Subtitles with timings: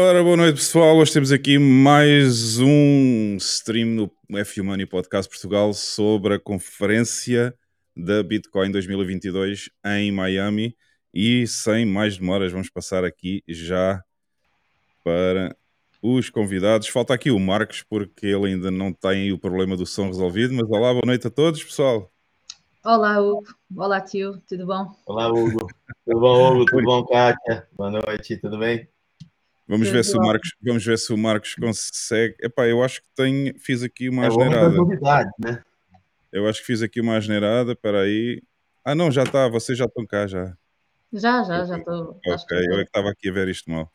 [0.00, 0.96] Ora, boa noite pessoal.
[0.96, 3.88] Hoje temos aqui mais um stream
[4.28, 7.52] no F Money Podcast Portugal sobre a conferência
[7.96, 10.76] da Bitcoin 2022 em Miami.
[11.12, 14.00] E sem mais demoras, vamos passar aqui já
[15.02, 15.56] para
[16.00, 16.86] os convidados.
[16.86, 20.54] Falta aqui o Marcos, porque ele ainda não tem o problema do som resolvido.
[20.54, 22.08] Mas olá, boa noite a todos, pessoal.
[22.84, 23.42] Olá, Hugo.
[23.76, 24.40] Olá, tio.
[24.48, 24.94] Tudo bom?
[25.06, 25.66] Olá, Hugo.
[26.06, 26.66] Tudo bom, Hugo?
[26.66, 27.66] Tudo bom, Kátia?
[27.76, 28.88] Boa noite, tudo bem?
[29.68, 32.34] Vamos ver, se o Marcos, vamos ver se o Marcos consegue.
[32.40, 34.70] Epá, eu acho que tenho, fiz aqui uma é asneirada.
[34.70, 35.62] novidade, né?
[36.32, 38.42] Eu acho que fiz aqui uma asneirada, espera aí.
[38.82, 40.56] Ah não, já está, vocês já estão cá já.
[41.12, 42.18] Já, já, já estou.
[42.26, 43.92] Ok, eu é que estava aqui a ver isto mal.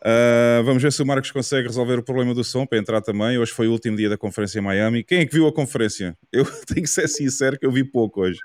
[0.00, 3.38] Uh, vamos ver se o Marcos consegue resolver o problema do som para entrar também.
[3.38, 5.02] Hoje foi o último dia da conferência em Miami.
[5.02, 6.16] Quem é que viu a conferência?
[6.30, 8.38] Eu tenho que ser sincero que eu vi pouco hoje.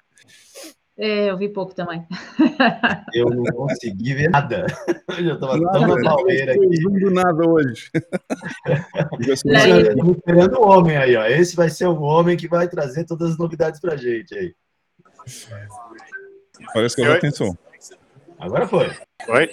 [1.02, 2.06] É, eu vi pouco também.
[3.16, 4.66] Eu não consegui ver nada.
[5.18, 6.84] Eu já estava tão na palmeira aqui.
[6.84, 7.90] Não nada hoje.
[9.34, 11.26] Estamos esperando o homem aí, ó.
[11.26, 14.54] Esse vai ser o homem que vai trazer todas as novidades pra gente aí.
[16.74, 17.56] Parece que agora tem som.
[18.38, 18.92] Agora foi.
[19.30, 19.50] Oi?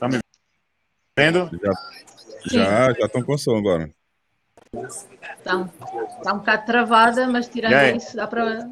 [0.00, 0.18] Tá me
[1.18, 1.50] vendo?
[2.46, 3.90] Já, já estão com som agora.
[4.82, 5.68] Está
[6.22, 8.70] tá um bocado travada, mas tirando isso, dá para.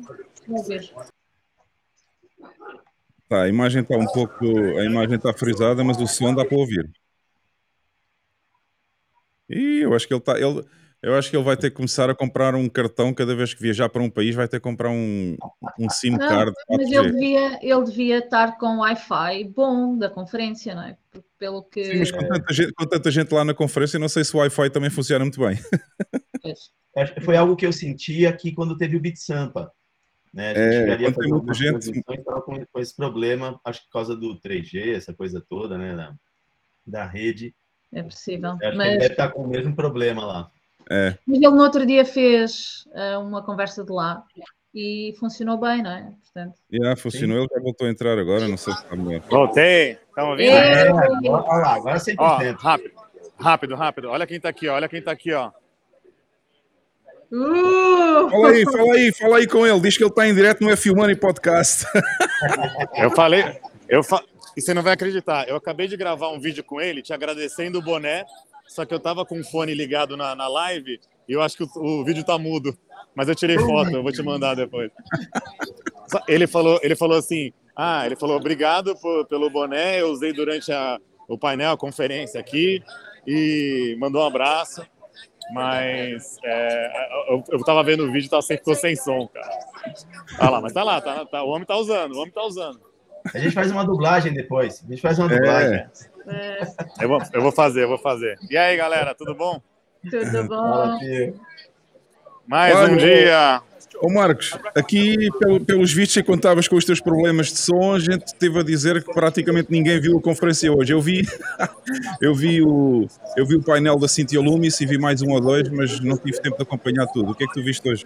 [3.29, 4.45] Tá, a imagem está um pouco.
[4.45, 6.91] A imagem está frisada, mas o som dá para ouvir.
[9.49, 10.39] E eu acho que ele está.
[10.39, 10.65] Ele,
[11.03, 13.61] eu acho que ele vai ter que começar a comprar um cartão cada vez que
[13.61, 15.37] viajar para um país, vai ter que comprar um,
[15.77, 16.53] um SIM não, card.
[16.71, 20.97] Mas ele devia, ele devia estar com Wi-Fi bom da conferência, não é?
[21.41, 21.85] Pelo que...
[21.85, 24.39] Sim, mas com tanta, gente, com tanta gente lá na conferência, não sei se o
[24.39, 25.59] Wi-Fi também funciona muito bem.
[27.25, 29.73] Foi algo que eu senti aqui quando teve o Bit Sampa.
[30.33, 30.53] Né?
[30.53, 32.03] A gente é, tem muita gente.
[32.03, 35.95] Com, com esse problema, acho que por causa do 3G, essa coisa toda, né?
[35.95, 36.15] Da,
[36.87, 37.55] da rede.
[37.93, 38.57] É possível.
[38.63, 38.87] Acho mas...
[38.87, 40.51] que ele deve estar com o mesmo problema lá.
[40.91, 41.17] É.
[41.27, 44.25] Mas ele no outro dia fez uh, uma conversa de lá
[44.75, 46.13] e funcionou bem, não é?
[46.23, 46.59] Portanto...
[46.73, 47.43] Yeah, funcionou, Sim.
[47.45, 49.21] ele já voltou a entrar agora, não sei se está melhor.
[49.29, 50.51] Voltei, estão ouvindo?
[50.51, 52.15] É, agora, olha lá, agora 100%.
[52.19, 52.95] Ó, rápido,
[53.39, 54.09] rápido, rápido.
[54.09, 54.75] Olha quem está aqui, ó.
[54.75, 55.51] olha quem está aqui, ó.
[57.33, 58.31] Uh!
[58.31, 59.81] Fala aí, fala aí, fala aí com ele.
[59.81, 61.87] Diz que ele está em direto no F Money Podcast.
[62.95, 64.23] eu falei, eu fa...
[64.57, 65.49] e você não vai acreditar.
[65.49, 68.25] Eu acabei de gravar um vídeo com ele, te agradecendo o boné
[68.73, 70.99] só que eu tava com o fone ligado na, na live
[71.29, 72.77] e eu acho que o, o vídeo tá mudo.
[73.15, 74.91] Mas eu tirei foto, eu vou te mandar depois.
[76.27, 80.73] Ele falou, ele falou assim: ah, ele falou obrigado por, pelo boné, eu usei durante
[80.73, 80.99] a,
[81.29, 82.83] o painel, a conferência aqui,
[83.27, 84.83] e mandou um abraço.
[85.53, 89.51] Mas é, eu, eu tava vendo o vídeo, tava sem, ficou sem som, cara.
[90.39, 92.81] Ah lá, mas tá lá, tá, tá, o homem tá usando, o homem tá usando.
[93.35, 94.83] A gente faz uma dublagem depois.
[94.85, 95.87] A gente faz uma dublagem.
[96.27, 96.61] É.
[97.01, 98.39] Eu, vou, eu vou fazer, eu vou fazer.
[98.51, 99.61] E aí, galera, tudo bom?
[100.11, 100.99] Tudo bom.
[102.47, 103.63] Mais um dia.
[104.03, 108.01] Ô Marcos, aqui pelo, pelos vistos, enquanto estavas com os teus problemas de som, a
[108.01, 110.93] gente teve a dizer que praticamente ninguém viu a conferência hoje.
[110.93, 111.23] Eu vi,
[112.21, 115.41] eu vi, o, eu vi o painel da Cintia Lumis e vi mais um ou
[115.41, 117.31] dois, mas não tive tempo de acompanhar tudo.
[117.31, 118.05] O que é que tu viste hoje?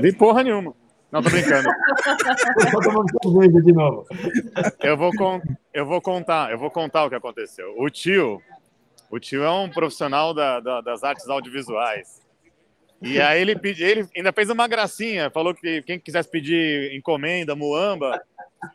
[0.00, 0.72] Vi porra nenhuma.
[1.10, 1.68] Não, tô brincando.
[4.80, 5.40] Eu vou, con
[5.74, 7.74] eu vou contar, eu vou contar o que aconteceu.
[7.78, 8.40] O tio,
[9.10, 12.24] o tio é um profissional da, da, das artes audiovisuais.
[13.02, 17.54] E aí ele, pedi, ele ainda fez uma gracinha, falou que quem quisesse pedir encomenda,
[17.54, 18.22] muamba,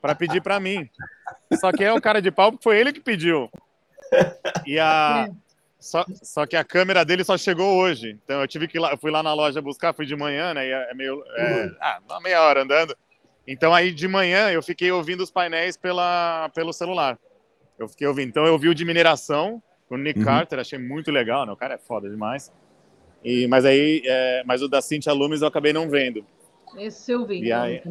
[0.01, 0.87] para pedir para mim.
[1.59, 3.49] Só que é o cara de pau, foi ele que pediu.
[4.65, 5.27] E a,
[5.79, 8.17] só, só que a câmera dele só chegou hoje.
[8.23, 10.53] Então eu tive que ir lá, eu fui lá na loja buscar, fui de manhã,
[10.53, 10.67] né?
[10.67, 11.23] E é meio.
[11.35, 11.75] É, uhum.
[11.81, 12.95] ah, uma meia hora andando.
[13.47, 17.17] Então aí de manhã eu fiquei ouvindo os painéis pela, pelo celular.
[17.79, 18.29] Eu fiquei ouvindo.
[18.29, 20.25] Então eu vi o de mineração com o Nick uhum.
[20.25, 21.51] Carter, achei muito legal, né?
[21.51, 22.51] O cara é foda demais.
[23.23, 26.25] E, mas aí, é, mas o da Cintia Lumes eu acabei não vendo.
[26.77, 27.43] Esse eu vi.
[27.43, 27.81] E aí,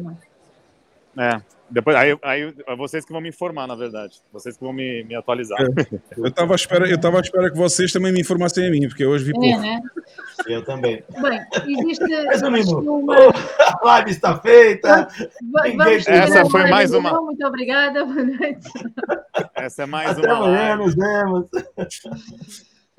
[1.17, 1.41] é.
[1.69, 4.21] Depois, aí, aí vocês que vão me informar, na verdade.
[4.33, 5.57] Vocês que vão me, me atualizar.
[5.61, 5.99] É.
[6.17, 9.05] Eu estava à espera, eu à espera que vocês também me informassem a mim, porque
[9.05, 9.61] hoje vi é, pouco.
[9.61, 9.81] Né?
[10.47, 11.01] Eu também.
[11.21, 11.39] Bem,
[11.79, 13.15] existe, existe uma...
[13.15, 15.07] A live está feita.
[15.49, 17.21] Vamos, Essa foi mais uma.
[17.21, 18.03] Muito obrigada.
[18.03, 18.67] Boa noite.
[19.55, 20.47] Essa é mais Até uma.
[20.47, 21.47] Amanhã nos vemos.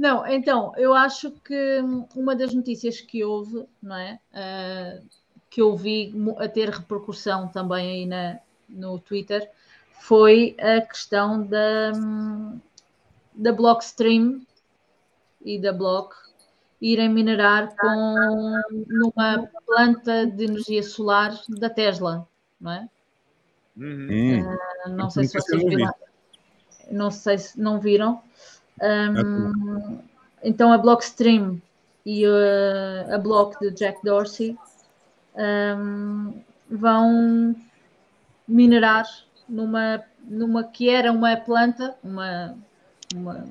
[0.02, 1.78] Não, então, eu acho que
[2.16, 4.18] uma das notícias que houve, não é?
[4.32, 5.08] Uh,
[5.48, 9.48] que eu vi a ter repercussão também aí na, no Twitter
[10.00, 11.92] foi a questão da,
[13.32, 14.44] da Blockstream
[15.40, 16.16] e da Block
[16.80, 22.26] irem minerar com numa planta de energia solar da Tesla,
[22.60, 22.88] não é?
[23.76, 24.40] Uhum.
[24.40, 25.94] Uh, não sei se vocês viram.
[26.90, 28.20] não sei se não viram.
[28.80, 29.98] Um,
[30.42, 31.60] então a Blockstream
[32.04, 34.56] e a, a Block de Jack Dorsey
[35.36, 36.34] um,
[36.70, 37.54] vão
[38.46, 39.06] minerar
[39.48, 42.56] numa, numa que era uma planta, uma,
[43.14, 43.44] uma,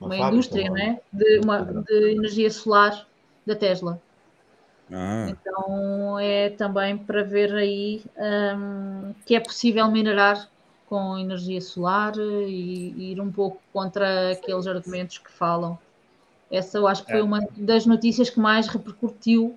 [0.00, 1.00] uma, uma indústria né?
[1.12, 3.06] de, uma, de energia solar
[3.46, 4.00] da Tesla.
[4.90, 5.26] Ah.
[5.28, 10.48] Então é também para ver aí um, que é possível minerar
[10.88, 15.78] com energia solar e, e, ir um pouco contra aqueles argumentos que falam.
[16.50, 17.22] Essa eu acho que foi é.
[17.22, 19.54] uma das notícias que mais repercutiu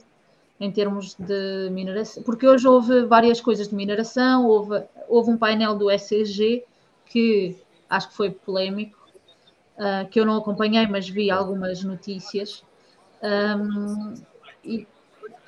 [0.60, 5.75] em termos de mineração, porque hoje houve várias coisas de mineração, houve, houve um painel
[5.75, 6.63] do ECG
[7.06, 7.57] que
[7.89, 8.98] acho que foi polémico,
[9.78, 12.63] uh, que eu não acompanhei, mas vi algumas notícias.
[13.24, 14.13] Um,
[14.63, 14.88] e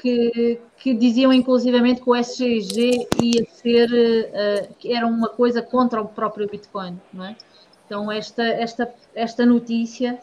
[0.04, 6.02] que, que diziam inclusivamente que o SGG ia ser, uh, que era uma coisa contra
[6.02, 7.38] o próprio Bitcoin, não é?
[7.86, 10.20] Então esta, esta, esta notícia,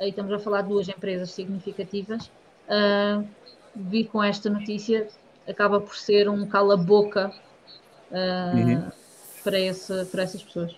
[0.00, 2.32] aí estamos a falar de duas empresas significativas,
[2.66, 3.24] uh,
[3.76, 5.06] vir com esta notícia
[5.48, 7.32] acaba por ser um cala-boca
[8.10, 8.90] uh, uhum.
[9.44, 10.74] para, esse, para essas pessoas.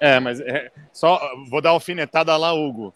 [0.00, 2.92] É, mas é, só vou dar alfinetada lá, Hugo.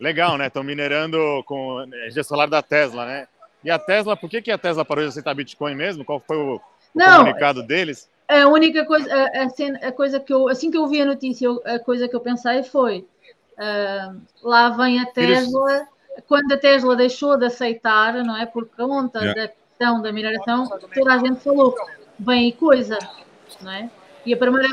[0.00, 0.46] Legal, né?
[0.46, 3.28] Estão minerando com energia solar da Tesla, né?
[3.64, 6.04] E a Tesla, por que, que a Tesla parou de aceitar Bitcoin mesmo?
[6.04, 6.60] Qual foi o, o
[6.94, 8.08] Não, comunicado deles?
[8.28, 11.48] A única coisa, a, a, a, coisa que eu, assim que eu vi a notícia,
[11.64, 13.06] a coisa que eu pensei foi:
[13.54, 15.72] uh, lá vem a Tesla.
[15.72, 15.88] Eles...
[16.26, 18.44] Quando a Tesla deixou de aceitar, não é?
[18.44, 19.40] Por conta yeah.
[19.40, 21.74] da questão da mineração, toda a gente falou:
[22.18, 22.98] vem coisa,
[23.62, 23.90] não é?
[24.26, 24.68] E a primeira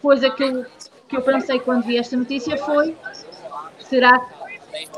[0.00, 0.64] coisa que eu,
[1.08, 2.96] que eu pensei quando vi esta notícia foi:
[3.80, 4.90] será que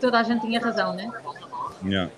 [0.00, 1.10] toda a gente tinha razão, né?
[1.84, 2.10] Yeah.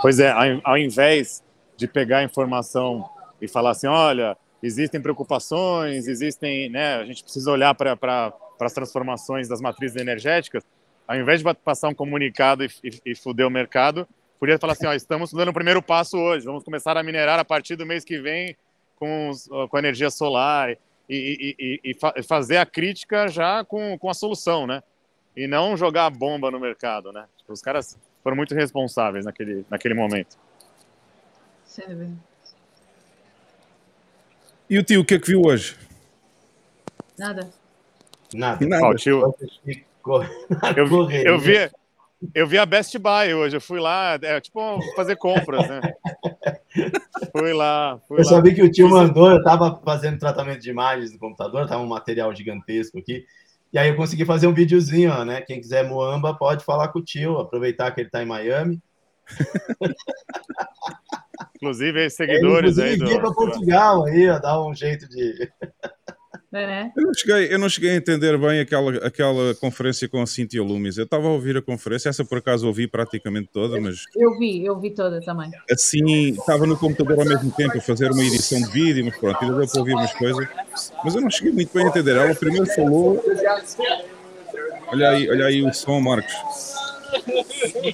[0.00, 0.32] Pois é,
[0.64, 1.44] ao invés
[1.76, 3.08] de pegar a informação
[3.40, 9.48] e falar assim, olha, existem preocupações, existem, né, a gente precisa olhar para as transformações
[9.48, 10.64] das matrizes energéticas,
[11.06, 14.08] ao invés de passar um comunicado e, e, e fuder o mercado,
[14.38, 17.44] podia falar assim, ó, estamos dando o primeiro passo hoje, vamos começar a minerar a
[17.44, 18.56] partir do mês que vem
[18.96, 19.30] com,
[19.68, 20.70] com a energia solar
[21.08, 24.82] e, e, e, fazer a crítica já com, com a solução, né?
[25.36, 27.26] E não jogar a bomba no mercado, né?
[27.38, 30.36] Tipo, os caras foram muito responsáveis naquele, naquele momento.
[31.64, 32.18] Sério.
[34.68, 35.76] E o tio, o que é que viu hoje?
[37.18, 37.50] Nada.
[38.32, 38.66] Nada.
[38.66, 38.86] Nada.
[38.86, 39.20] Oh, tio...
[40.76, 41.70] eu, vi, eu, vi,
[42.34, 45.80] eu vi a Best Buy hoje, eu fui lá, é, tipo, fazer compras, né?
[47.32, 48.00] fui lá.
[48.06, 48.30] Fui eu lá.
[48.30, 51.88] sabia que o tio mandou, eu estava fazendo tratamento de imagens no computador, estava um
[51.88, 53.24] material gigantesco aqui.
[53.72, 55.40] E aí eu consegui fazer um videozinho, ó, né?
[55.42, 58.82] Quem quiser Moamba pode falar com o tio, aproveitar que ele está em Miami.
[61.56, 63.20] Inclusive, seguidores é, inclusive, aí do...
[63.20, 65.50] para Portugal aí, ó, dar um jeito de
[66.52, 66.90] é.
[66.96, 70.62] Eu, não cheguei, eu não cheguei a entender bem aquela, aquela conferência com a Cintia
[70.62, 70.98] Lumis.
[70.98, 74.04] Eu estava a ouvir a conferência, essa por acaso ouvi praticamente toda, mas.
[74.16, 75.50] Eu vi, eu vi toda também.
[75.70, 79.38] Assim, estava no computador ao mesmo tempo a fazer uma edição de vídeo, mas pronto,
[79.42, 80.48] ainda deu para ouvir umas coisas.
[81.04, 82.16] Mas eu não cheguei muito bem a entender.
[82.16, 83.22] Ela primeiro falou.
[84.88, 86.34] Olha aí, olha aí o som, Marcos.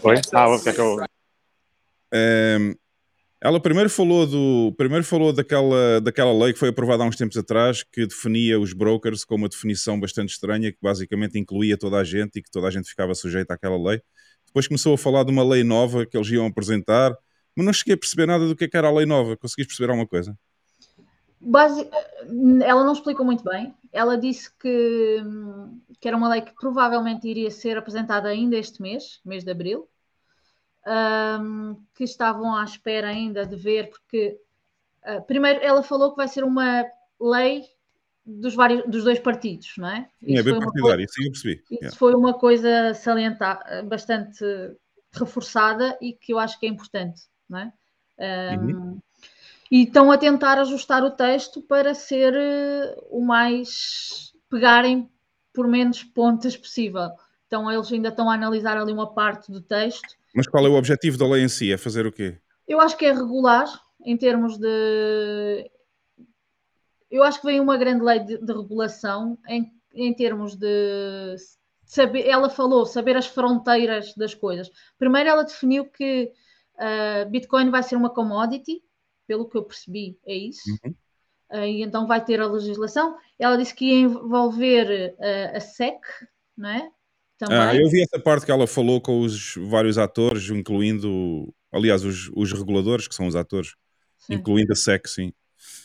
[0.02, 0.20] Oi?
[0.32, 1.04] Ah, o que é que eu.
[2.12, 2.58] É,
[3.40, 7.36] ela primeiro falou do primeiro falou daquela, daquela lei que foi aprovada há uns tempos
[7.36, 12.04] atrás que definia os brokers com uma definição bastante estranha que basicamente incluía toda a
[12.04, 14.00] gente e que toda a gente ficava sujeita àquela lei.
[14.46, 17.14] Depois começou a falar de uma lei nova que eles iam apresentar,
[17.54, 19.36] mas não cheguei a perceber nada do que, é era a lei nova.
[19.36, 20.36] Conseguiste perceber alguma coisa?
[21.38, 21.86] Basi
[22.64, 23.74] ela não explicou muito bem.
[23.92, 25.22] Ela disse que,
[26.00, 29.86] que era uma lei que provavelmente iria ser apresentada ainda este mês, mês de abril,
[30.86, 34.38] um, que estavam à espera ainda de ver, porque
[35.04, 36.84] uh, primeiro ela falou que vai ser uma
[37.20, 37.64] lei
[38.24, 40.08] dos, vários, dos dois partidos, não é?
[40.22, 41.54] Isso é bem partidário, isso eu percebi.
[41.64, 41.96] Isso yeah.
[41.96, 44.44] foi uma coisa salientar, bastante
[45.12, 47.72] reforçada e que eu acho que é importante, não é?
[48.18, 48.98] Um, uhum.
[49.70, 55.10] E estão a tentar ajustar o texto para ser uh, o mais pegarem
[55.52, 57.10] por menos pontas possível.
[57.46, 60.74] Então eles ainda estão a analisar ali uma parte do texto mas qual é o
[60.74, 61.72] objetivo da lei em si?
[61.72, 62.38] É fazer o quê?
[62.68, 63.66] Eu acho que é regular
[64.04, 65.70] em termos de.
[67.10, 71.36] Eu acho que vem uma grande lei de, de regulação em, em termos de
[71.86, 72.26] saber.
[72.26, 74.70] Ela falou saber as fronteiras das coisas.
[74.98, 76.30] Primeiro, ela definiu que
[76.74, 78.82] uh, Bitcoin vai ser uma commodity,
[79.26, 80.60] pelo que eu percebi, é isso.
[80.84, 80.94] Uhum.
[81.50, 83.16] Uh, e então vai ter a legislação.
[83.38, 85.98] Ela disse que ia envolver uh, a SEC,
[86.56, 86.90] não é?
[87.38, 87.58] Também.
[87.58, 92.30] Ah, eu vi essa parte que ela falou com os vários atores, incluindo, aliás, os,
[92.34, 93.74] os reguladores, que são os atores,
[94.18, 94.34] sim.
[94.34, 95.32] incluindo a SEC, sim.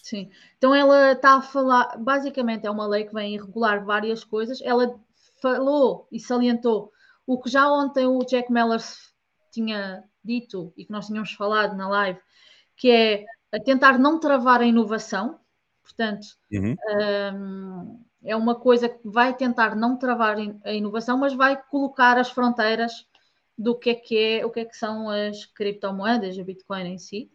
[0.01, 0.29] Sim.
[0.58, 4.62] Então ela está a falar, basicamente é uma lei que vem regular várias coisas.
[4.62, 5.00] Ela
[5.41, 6.91] falou e salientou
[7.25, 9.12] o que já ontem o Jack Mellers
[9.51, 12.20] tinha dito e que nós tínhamos falado na live,
[12.77, 13.25] que é
[13.63, 15.39] tentar não travar a inovação.
[15.81, 16.75] Portanto, uhum.
[17.34, 22.30] um, é uma coisa que vai tentar não travar a inovação, mas vai colocar as
[22.30, 23.08] fronteiras
[23.58, 26.98] do que é que é, o que é que são as criptomoedas, a Bitcoin em
[26.98, 27.32] si.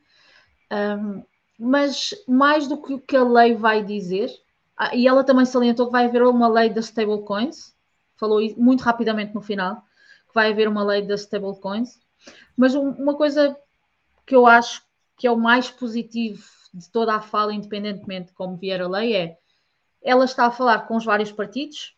[0.72, 1.22] Um,
[1.58, 4.30] mas mais do que o que a lei vai dizer,
[4.76, 7.74] ah, e ela também salientou que vai haver uma lei das stablecoins,
[8.16, 9.76] falou muito rapidamente no final,
[10.28, 11.98] que vai haver uma lei das stablecoins,
[12.56, 13.56] mas uma coisa
[14.26, 14.82] que eu acho
[15.16, 19.16] que é o mais positivo de toda a fala, independentemente de como vier a lei,
[19.16, 19.38] é
[20.06, 21.96] ela está a falar com os vários partidos,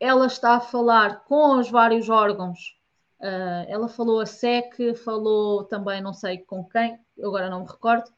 [0.00, 2.76] ela está a falar com os vários órgãos.
[3.20, 8.10] Uh, ela falou a SEC, falou também não sei com quem, agora não me recordo.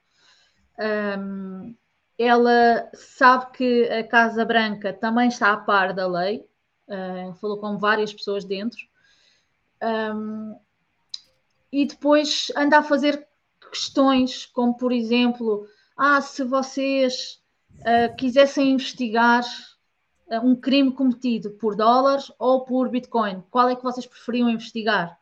[0.78, 1.76] Um,
[2.18, 6.48] ela sabe que a Casa Branca também está a par da lei,
[6.88, 8.80] uh, falou com várias pessoas dentro.
[9.82, 10.58] Um,
[11.70, 13.28] e depois anda a fazer
[13.70, 15.68] questões como, por exemplo,
[15.98, 17.37] ah, se vocês
[17.80, 19.44] uh, quisessem investigar
[20.30, 25.18] uh, um crime cometido por dólares ou por Bitcoin, qual é que vocês preferiam investigar?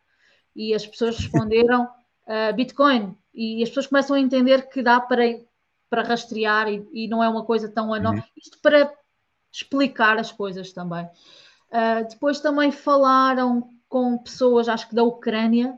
[0.54, 3.16] E as pessoas responderam uh, Bitcoin.
[3.34, 5.22] E as pessoas começam a entender que dá para,
[5.90, 8.22] para rastrear e, e não é uma coisa tão anónima.
[8.22, 8.40] Uhum.
[8.42, 8.92] Isto para
[9.52, 11.08] explicar as coisas também.
[12.10, 15.74] depois também falaram com pessoas, acho que da Ucrânia,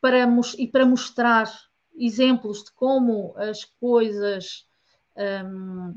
[0.00, 0.26] para,
[0.58, 1.50] e para mostrar
[1.98, 4.67] exemplos de como as coisas
[5.18, 5.96] um,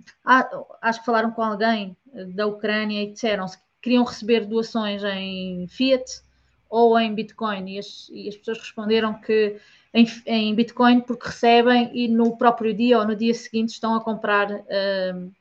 [0.82, 1.96] acho que falaram com alguém
[2.36, 6.22] da Ucrânia e disseram se queriam receber doações em Fiat
[6.70, 7.70] ou em Bitcoin.
[7.70, 9.58] E as, e as pessoas responderam que
[9.94, 14.04] em, em, Bitcoin porque recebem e no próprio dia ou no dia seguinte estão a
[14.04, 15.32] comprar uh,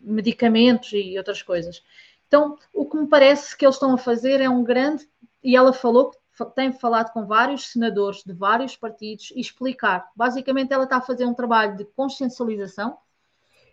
[0.00, 1.82] medicamentos e outras coisas.
[2.26, 5.06] Então, o que me parece que eles estão a fazer é um grande.
[5.42, 6.18] E ela falou que
[6.54, 10.10] tem falado com vários senadores de vários partidos e explicar.
[10.16, 12.98] Basicamente, ela está a fazer um trabalho de consciencialização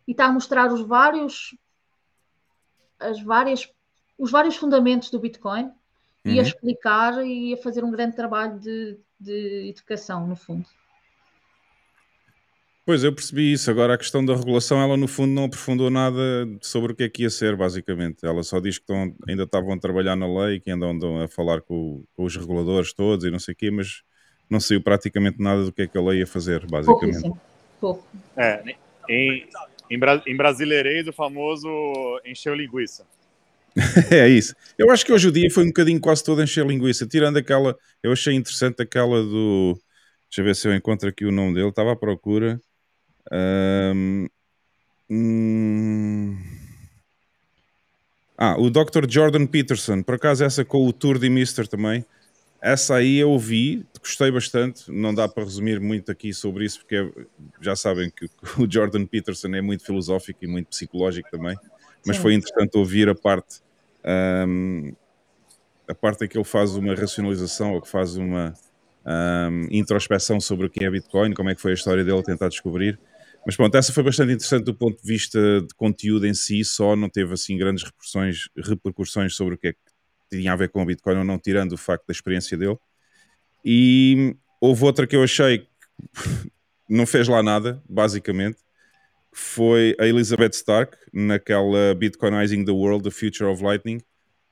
[0.07, 1.55] e está a mostrar os vários,
[2.99, 3.71] as várias,
[4.17, 5.73] os vários fundamentos do Bitcoin uhum.
[6.25, 6.41] e a uhum.
[6.41, 10.67] explicar e a fazer um grande trabalho de, de educação, no fundo.
[12.83, 13.69] Pois, eu percebi isso.
[13.69, 16.19] Agora, a questão da regulação, ela no fundo não aprofundou nada
[16.61, 18.25] sobre o que é que ia ser, basicamente.
[18.25, 21.27] Ela só diz que estão, ainda estavam a trabalhar na lei, que andam, andam a
[21.27, 24.01] falar com, com, os reguladores todos e não sei o quê, mas
[24.49, 27.31] não saiu praticamente nada do que é que a lei ia fazer, basicamente.
[27.79, 28.05] Pouco.
[28.35, 28.63] É,
[29.07, 29.47] em,
[29.89, 31.69] em, em brasileirês, o famoso
[32.25, 33.05] encheu linguiça.
[34.11, 34.55] é isso.
[34.77, 37.77] Eu acho que hoje o dia foi um bocadinho quase todo encher linguiça, tirando aquela.
[38.01, 39.79] Eu achei interessante aquela do.
[40.29, 42.59] Deixa eu ver se eu encontro aqui o nome dele, estava à procura.
[43.31, 44.27] Um,
[45.09, 46.37] hum...
[48.37, 49.07] Ah, o Dr.
[49.07, 52.03] Jordan Peterson, por acaso essa com o Tour de Mister também.
[52.59, 54.91] Essa aí eu vi, gostei bastante.
[54.91, 57.09] Não dá para resumir muito aqui sobre isso, porque é,
[57.59, 58.25] já sabem que
[58.57, 61.55] o Jordan Peterson é muito filosófico e muito psicológico também.
[62.05, 62.21] Mas Sim.
[62.21, 63.61] foi interessante ouvir a parte,
[64.47, 64.93] um,
[65.87, 68.53] a parte em que ele faz uma racionalização ou que faz uma
[69.05, 72.49] um, introspeção sobre o que é Bitcoin, como é que foi a história dele, tentar
[72.49, 72.99] descobrir.
[73.45, 76.95] Mas pronto, essa foi bastante interessante do ponto de vista de conteúdo em si, só
[76.95, 79.79] não teve assim grandes repercussões, repercussões sobre o que é que
[80.29, 82.77] tinha a ver com o Bitcoin ou não, tirando o facto da experiência dele.
[83.65, 85.67] E houve outra que eu achei que
[86.87, 88.59] não fez lá nada, basicamente,
[89.33, 94.01] foi a Elizabeth Stark, naquela Bitcoinizing the World, The Future of Lightning,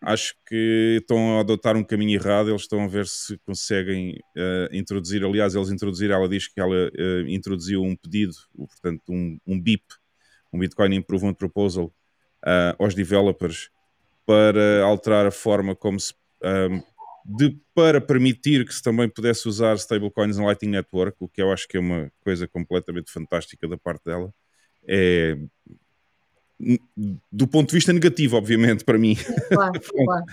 [0.02, 2.50] acho que estão a adotar um caminho errado.
[2.50, 5.24] Eles estão a ver se conseguem uh, introduzir.
[5.24, 6.16] Aliás, eles introduziram.
[6.16, 9.84] Ela diz que ela uh, introduziu um pedido, portanto, um, um BIP,
[10.52, 13.70] um Bitcoin Improvement Proposal, uh, aos developers
[14.26, 16.14] para alterar a forma como se.
[16.44, 16.82] Um,
[17.26, 21.52] de, para permitir que se também pudesse usar stablecoins no Lightning Network, o que eu
[21.52, 24.34] acho que é uma coisa completamente fantástica da parte dela.
[24.88, 25.38] É
[27.32, 29.16] do ponto de vista negativo, obviamente, para mim.
[29.48, 30.26] Claro, claro.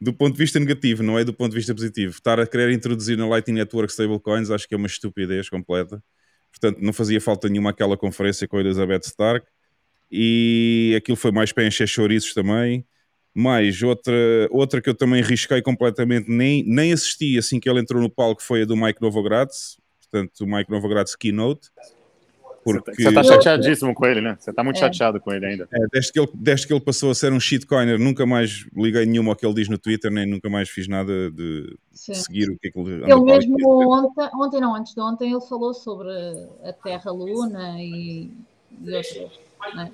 [0.00, 2.12] do ponto de vista negativo, não é do ponto de vista positivo.
[2.12, 6.02] Estar a querer introduzir na Lightning Network stablecoins acho que é uma estupidez completa.
[6.50, 9.46] Portanto, não fazia falta nenhuma aquela conferência com a Elizabeth Stark.
[10.10, 12.84] E aquilo foi mais para encher chouriços também.
[13.32, 14.12] Mais outra,
[14.50, 18.42] outra que eu também risquei completamente, nem, nem assisti assim que ele entrou no palco,
[18.42, 19.78] foi a do Mike Novogratz.
[20.00, 21.70] Portanto, o Mike Novogratz Keynote
[22.62, 23.02] Porque...
[23.02, 24.36] Você está chateadíssimo com ele, né?
[24.38, 24.80] Você está muito é.
[24.80, 25.68] chateado com ele ainda.
[25.72, 29.06] É, desde, que ele, desde que ele passou a ser um shitcoiner, nunca mais liguei
[29.06, 31.76] nenhuma ao que ele diz no Twitter, nem nunca mais fiz nada de,
[32.06, 33.56] de seguir o que é que ele Ele mesmo
[33.90, 36.10] ontem, ontem, não, antes de ontem, ele falou sobre
[36.62, 38.30] a Terra-Luna e,
[38.86, 39.26] e.
[39.74, 39.90] Né?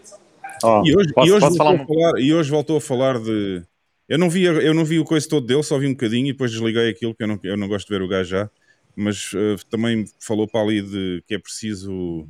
[0.65, 1.87] Oh, e, hoje, posso, e, hoje falar, um...
[1.87, 3.63] falar, e hoje voltou a falar de.
[4.09, 6.33] Eu não vi, eu não vi o coisa todo dele, só vi um bocadinho e
[6.33, 8.51] depois desliguei aquilo, que eu não, eu não gosto de ver o gajo já.
[8.95, 12.27] Mas uh, também falou para ali de que é preciso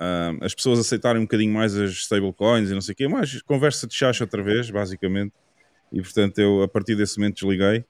[0.00, 3.42] uh, as pessoas aceitarem um bocadinho mais as stablecoins e não sei o quê, mas
[3.42, 5.32] conversa de chacha outra vez, basicamente.
[5.92, 7.84] E portanto eu a partir desse momento desliguei.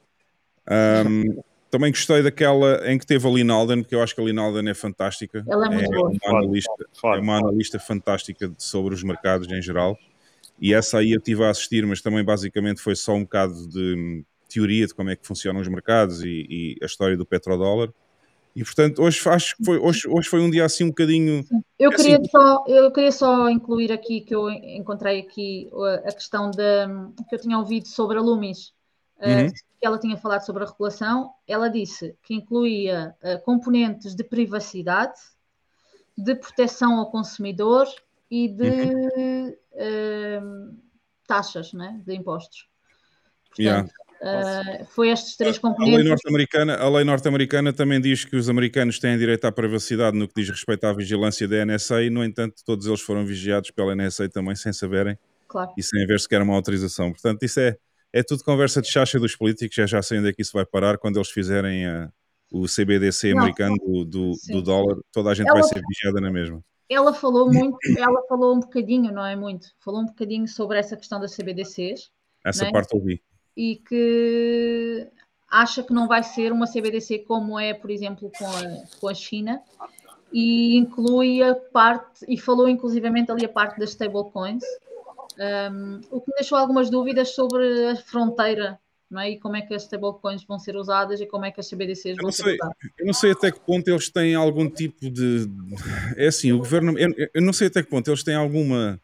[0.68, 1.40] Um,
[1.70, 4.74] também gostei daquela em que teve a Linalden, porque eu acho que a Linalden é
[4.74, 5.44] fantástica.
[5.48, 6.10] Ela é muito é boa.
[6.10, 6.72] Uma analista,
[7.04, 9.96] é uma analista fantástica sobre os mercados em geral.
[10.60, 14.24] E essa aí eu estive a assistir, mas também basicamente foi só um bocado de
[14.48, 17.90] teoria de como é que funcionam os mercados e, e a história do petrodólar.
[18.54, 21.44] E portanto, hoje acho que foi, hoje, hoje foi um dia assim um bocadinho.
[21.78, 22.28] Eu queria, assim...
[22.28, 25.70] só, eu queria só incluir aqui que eu encontrei aqui
[26.04, 26.88] a questão da
[27.28, 28.72] que eu tinha ouvido sobre a Lumis,
[29.20, 29.50] eh, uhum.
[29.50, 31.32] que ela tinha falado sobre a regulação.
[31.46, 35.20] Ela disse que incluía uh, componentes de privacidade,
[36.18, 37.86] de proteção ao consumidor
[38.28, 39.48] e de uhum.
[39.48, 40.76] uh,
[41.26, 42.68] taxas, né, de impostos.
[43.48, 43.88] Portanto, yeah.
[44.20, 45.94] Uh, foi estes três componentes.
[45.94, 50.16] A lei norte-americana, a lei norte-americana também diz que os americanos têm direito à privacidade
[50.16, 53.70] no que diz respeito à vigilância da NSA e, no entanto, todos eles foram vigiados
[53.70, 55.72] pela NSA também sem saberem claro.
[55.74, 57.10] e sem haver sequer uma autorização.
[57.12, 57.78] Portanto, isso é,
[58.12, 60.66] é tudo conversa de chacha dos políticos, já já sei onde é que isso vai
[60.66, 62.12] parar quando eles fizerem a,
[62.52, 66.20] o CBDC Não, americano do, do, do, dólar, toda a gente ela, vai ser vigiada
[66.20, 66.62] na mesma.
[66.90, 70.94] Ela falou muito, ela falou um bocadinho, não é muito, falou um bocadinho sobre essa
[70.94, 72.10] questão das CBDCs.
[72.44, 72.70] Essa é?
[72.70, 73.22] parte ouvi
[73.60, 75.06] e que
[75.50, 78.62] acha que não vai ser uma CBDC como é, por exemplo, com a,
[78.98, 79.60] com a China,
[80.32, 84.64] e inclui a parte, e falou inclusivamente ali a parte das stablecoins,
[85.72, 89.30] um, o que me deixou algumas dúvidas sobre a fronteira não é?
[89.30, 92.16] E como é que as stablecoins vão ser usadas e como é que as CBDCs
[92.16, 92.76] vão ser usadas.
[92.96, 95.48] Eu não sei até que ponto eles têm algum tipo de.
[96.16, 96.96] É assim, o governo.
[96.96, 99.00] Eu, eu não sei até que ponto eles têm alguma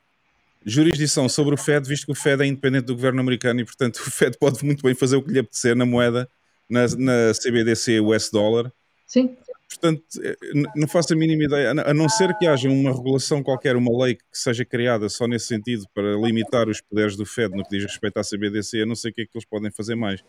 [0.66, 3.98] jurisdição sobre o Fed, visto que o Fed é independente do governo americano e, portanto,
[4.04, 6.28] o Fed pode muito bem fazer o que lhe apetecer na moeda,
[6.68, 8.72] na, na CBDC US dólar.
[9.06, 9.36] Sim.
[9.68, 10.36] Portanto, eh,
[10.74, 14.14] não faço a mínima ideia, a não ser que haja uma regulação qualquer, uma lei
[14.16, 17.84] que seja criada só nesse sentido para limitar os poderes do Fed no que diz
[17.84, 20.22] respeito à CBDC, eu não sei o que é que eles podem fazer mais.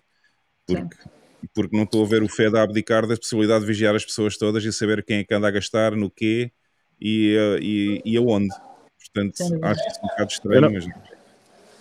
[0.65, 0.97] Porque,
[1.53, 4.37] porque não estou a ver o Fed a abdicar da possibilidade de vigiar as pessoas
[4.37, 6.51] todas e saber quem é que anda a gastar, no quê
[6.99, 8.53] e, eh, e, e aonde.
[9.13, 10.55] Portanto, acho isso um bocado estranho.
[10.55, 10.87] Eu não, mas...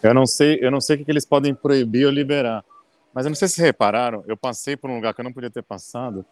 [0.03, 2.65] eu não sei, eu não sei o que eles podem proibir ou liberar.
[3.13, 5.51] Mas eu não sei se repararam, eu passei por um lugar que eu não podia
[5.51, 6.25] ter passado.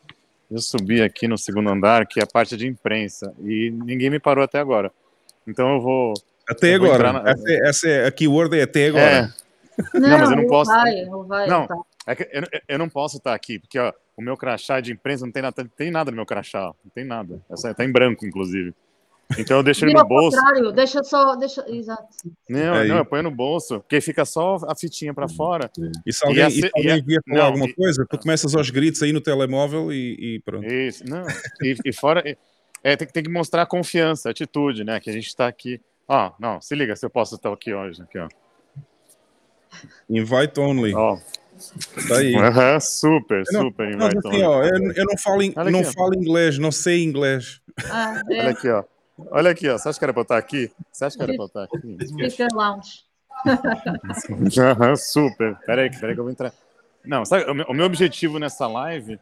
[0.50, 4.20] Eu subi aqui no segundo andar, que é a parte de imprensa, e ninguém me
[4.20, 4.92] parou até agora.
[5.46, 6.14] Então eu vou.
[6.48, 7.12] Até eu agora.
[7.12, 7.30] Na...
[7.30, 9.02] Essa, é, essa é a keyword é até agora.
[9.02, 9.98] É.
[9.98, 10.70] Não, não, mas eu não posso.
[10.70, 11.76] Vai, não, vai, não tá.
[12.07, 15.24] é que eu, eu não posso estar aqui, porque ó, o meu crachá de imprensa
[15.24, 17.40] não tem nada, tem nada no meu crachá, não tem nada.
[17.50, 18.74] Está em branco, inclusive.
[19.38, 20.37] Então eu deixo ele no bolso.
[20.37, 22.08] contrário, deixa só, deixa, exato.
[22.48, 25.70] Não, é não, eu ponho no bolso, porque fica só a fitinha para fora.
[26.06, 28.70] E se alguém, e, se alguém vier falar não, alguma e, coisa, tu começas aos
[28.70, 30.66] gritos aí no telemóvel e, e pronto.
[30.66, 31.24] Isso, não.
[31.62, 32.22] E, e fora,
[32.82, 35.00] é, tem, tem que mostrar confiança, atitude, né?
[35.00, 35.80] Que a gente está aqui.
[36.06, 38.28] Ó, não, se liga se eu posso estar aqui hoje, aqui, ó.
[40.08, 40.94] Invite only.
[40.94, 41.16] Ó.
[42.08, 42.34] Tá aí.
[42.34, 44.42] Uhum, super, não, super invite assim, only.
[44.42, 47.60] Ó, eu, eu, não falo, não aqui, falo inglês, não sei inglês.
[47.90, 48.40] Ah, é.
[48.40, 48.84] Olha aqui, ó.
[49.31, 49.79] Olha aqui, ó.
[49.79, 50.70] Você acha que era pra eu estar aqui?
[50.92, 52.31] Você acha que era pra eu estar aqui?
[52.31, 53.05] Speaker Lounge.
[54.96, 55.57] Super.
[55.66, 56.53] Peraí, peraí que eu vou entrar.
[57.05, 59.18] Não, sabe, o meu objetivo nessa live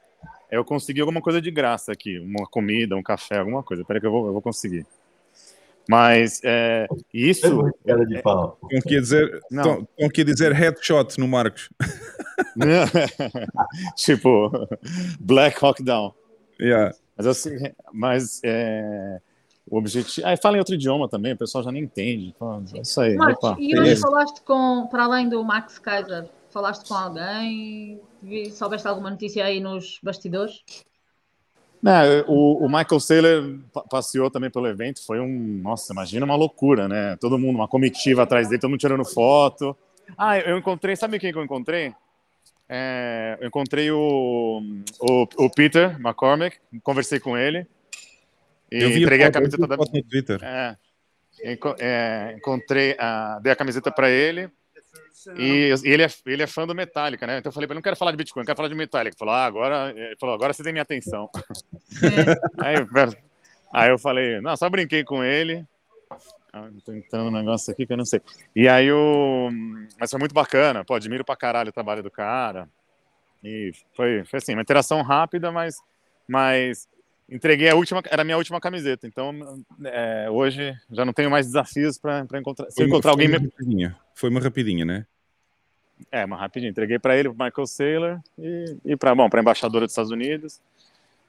[0.51, 2.19] é eu conseguir alguma coisa de graça aqui.
[2.19, 3.85] Uma comida, um café, alguma coisa.
[3.85, 4.87] Peraí que eu vou, eu vou conseguir.
[5.89, 7.73] Mas é, isso.
[7.85, 8.59] É de pau.
[8.71, 9.87] É, que dizer, não.
[10.13, 11.69] que dizer headshot no Marcos.
[13.97, 14.51] tipo,
[15.19, 16.15] Black Hawk Down.
[16.61, 16.95] Yeah.
[17.17, 17.59] Mas, assim,
[17.93, 19.21] mas é,
[19.73, 20.27] o objetivo.
[20.27, 22.35] Ah, fala em outro idioma também, o pessoal já nem entende.
[22.75, 23.17] é isso aí.
[23.17, 27.99] Marcos, e hoje falaste com, para além do Max Kaiser, falaste com alguém?
[28.53, 30.63] Soubeste alguma notícia aí nos bastidores?
[31.83, 33.59] Não, o, o, Michael Saylor
[33.91, 37.17] passeou também pelo evento, foi um, nossa, imagina uma loucura, né?
[37.17, 39.75] Todo mundo, uma comitiva atrás dele, todo mundo tirando foto.
[40.17, 41.95] Ah, eu encontrei, sabe quem que eu encontrei?
[42.69, 44.63] É, eu encontrei o,
[45.01, 47.67] o, o, Peter McCormick, conversei com ele.
[48.81, 49.77] Eu vi entreguei a, camiseta da.
[49.77, 50.41] No Twitter.
[50.43, 50.77] É,
[51.79, 54.51] é, encontrei, a, dei a camiseta para ele.
[55.37, 57.39] E, e, ele, é, ele é fã do Metallica, né?
[57.39, 59.15] Então eu falei para ele: não quero falar de Bitcoin, quero falar de Metallica.
[59.15, 61.29] Ele falou: ah, agora, ele falou, agora você tem minha atenção.
[62.03, 62.55] É.
[62.65, 62.77] Aí,
[63.73, 65.65] Aí eu falei, não, só brinquei com ele.
[66.53, 68.21] Ah, tô entrando um negócio aqui que eu não sei.
[68.55, 69.49] E aí o.
[69.99, 70.85] Mas foi muito bacana.
[70.85, 72.69] Pô, admiro pra caralho o trabalho do cara.
[73.43, 75.77] E foi, foi assim, uma interação rápida, mas,
[76.29, 76.87] mas
[77.29, 79.07] entreguei a última, era a minha última camiseta.
[79.07, 79.33] Então,
[79.85, 82.71] é, hoje já não tenho mais desafios para encontrar.
[82.71, 83.39] Se Foi uma, encontrar foi alguém.
[83.39, 83.97] uma rapidinha.
[84.15, 85.07] Foi uma rapidinha, né?
[86.11, 86.71] É, mas rapidinho.
[86.71, 90.61] Entreguei para ele, pro Michael Saylor, e, e para bom, para embaixadora dos Estados Unidos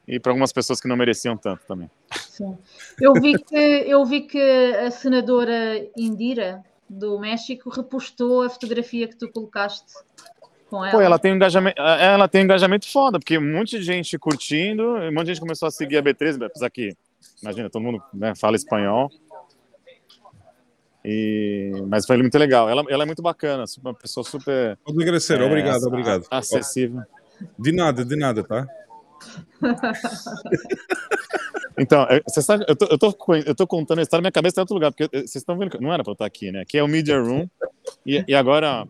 [0.08, 1.90] e para algumas pessoas que não mereciam tanto também.
[2.12, 2.58] Sim.
[3.00, 4.42] Eu vi que eu vi que
[4.76, 9.94] a senadora Indira do México repostou a fotografia que tu colocaste
[10.74, 10.92] com ela.
[10.92, 14.18] Pô, ela tem um engajamento, ela tem um engajamento foda, porque um monte de gente
[14.18, 16.96] curtindo, um monte de gente começou a seguir a B13, apesar que,
[17.42, 19.10] imagina, todo mundo né, fala espanhol.
[21.06, 22.70] E, mas foi muito legal.
[22.70, 24.78] Ela, ela é muito bacana, uma pessoa super.
[24.84, 26.26] Pode agradecer, é, obrigado, obrigado.
[26.32, 27.02] Acessível.
[27.60, 28.66] De nada, de nada, tá?
[31.76, 33.16] Então, é, sabe, eu tô, eu, tô,
[33.48, 35.72] eu tô contando a história, minha cabeça tá em outro lugar, porque vocês estão vendo
[35.72, 36.62] que não era pra eu estar aqui, né?
[36.62, 37.50] Aqui é o Media Room,
[38.06, 38.88] e, e agora,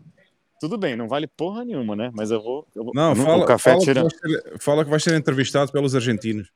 [0.60, 2.10] tudo bem, não vale porra nenhuma, né?
[2.14, 2.66] Mas eu vou.
[2.74, 4.02] Eu vou Não, fala, o café fala, tira.
[4.08, 6.48] que vai ser, fala que vai ser entrevistado pelos argentinos.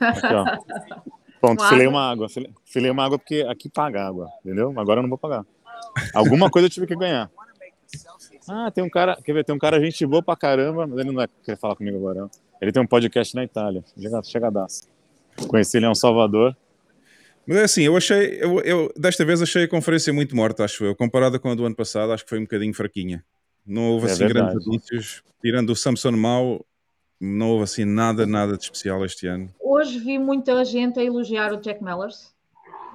[0.00, 0.44] Aqui, ó.
[1.40, 1.98] Pronto, Com filei água?
[1.98, 2.28] uma água.
[2.28, 4.72] Filei, filei uma água porque aqui paga água, entendeu?
[4.76, 5.44] Agora eu não vou pagar.
[6.14, 7.30] Alguma coisa eu tive que ganhar.
[8.48, 11.08] Ah, tem um cara, quer ver, tem um cara gente boa pra caramba, mas ele
[11.08, 12.20] não vai querer falar comigo agora.
[12.20, 12.30] não.
[12.60, 14.88] Ele tem um podcast na Itália, chega, chegadaço.
[15.48, 16.56] Conheci ele em Salvador.
[17.46, 20.84] Mas é assim, eu achei, eu, eu desta vez achei a conferência muito morta, acho
[20.84, 20.96] eu.
[20.96, 23.24] Comparada com a do ano passado, acho que foi um bocadinho fraquinha.
[23.64, 24.64] Não houve É assim grandes verdade.
[24.68, 25.22] anúncios.
[25.40, 26.66] Tirando o Samson Mau,
[27.20, 29.52] não houve assim nada, nada de especial este ano.
[29.60, 32.34] Hoje vi muita gente a elogiar o Jack Mellers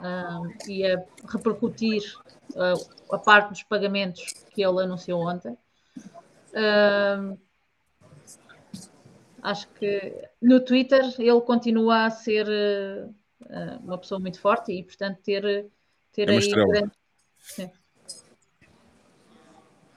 [0.03, 2.01] ah, e a repercutir
[2.55, 2.73] ah,
[3.11, 5.57] a parte dos pagamentos que ele anunciou ontem.
[6.53, 7.33] Ah,
[9.43, 12.45] acho que no Twitter ele continua a ser
[13.83, 15.65] uma pessoa muito forte e, portanto, ter,
[16.13, 16.91] ter É aí grande-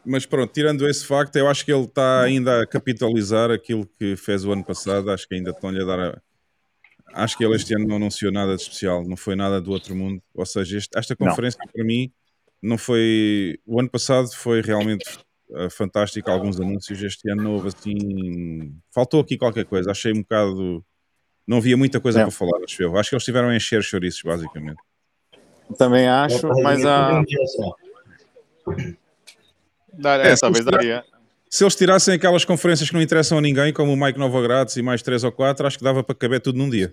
[0.07, 4.17] Mas pronto, tirando esse facto, eu acho que ele está ainda a capitalizar aquilo que
[4.17, 5.11] fez o ano passado.
[5.11, 5.99] Acho que ainda estão-lhe a dar.
[5.99, 6.23] A...
[7.15, 9.95] Acho que ele este ano não anunciou nada de especial, não foi nada do outro
[9.95, 10.23] mundo.
[10.35, 11.29] Ou seja, este- esta Não.
[11.29, 12.13] conferência para mim
[12.61, 13.59] não foi.
[13.65, 15.05] O ano passado foi realmente
[15.57, 17.03] eh, fantástico, alguns anúncios.
[17.03, 18.75] Este ano não houve assim.
[18.93, 19.91] Faltou aqui qualquer coisa.
[19.91, 20.85] Achei um bocado.
[21.47, 22.23] Não havia muita coisa É.
[22.23, 22.97] para falar, acho eu.
[22.97, 24.79] Acho que eles estiveram a encher chouriços, basicamente.
[25.79, 27.15] Também acho, mas a.
[27.21, 27.75] Um dia só.
[30.03, 31.05] É, É, se talvez eles daria.
[31.51, 34.83] Se eles tirassem aquelas conferências que não interessam a ninguém, como o Mike Novogratz e
[34.83, 36.93] mais três ou quatro, acho que dava para caber tudo num dia.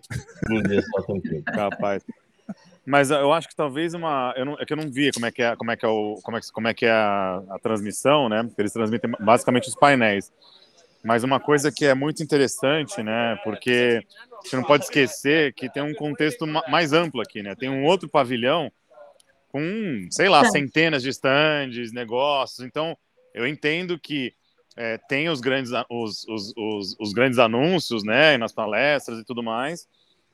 [0.52, 1.02] Um dia só.
[1.52, 2.04] Capaz.
[2.86, 4.34] Mas eu acho que talvez uma.
[4.38, 5.88] Eu não, é que eu não vi como é que é, como é, que é,
[5.88, 8.44] o, como é, que- como é, que é a, a transmissão, né?
[8.44, 10.32] Porque eles transmitem basicamente os painéis.
[11.04, 13.36] Mas uma coisa que é muito interessante, né?
[13.44, 14.04] Porque
[14.44, 17.56] você não pode esquecer que tem um contexto ma- mais amplo aqui, né?
[17.56, 18.72] Tem um outro pavilhão
[19.50, 22.66] com, sei lá, centenas de stands, negócios.
[22.66, 22.98] Então,
[23.34, 24.34] eu entendo que
[24.78, 28.38] é, tem os grandes, os, os, os, os grandes anúncios, né?
[28.38, 29.88] Nas palestras e tudo mais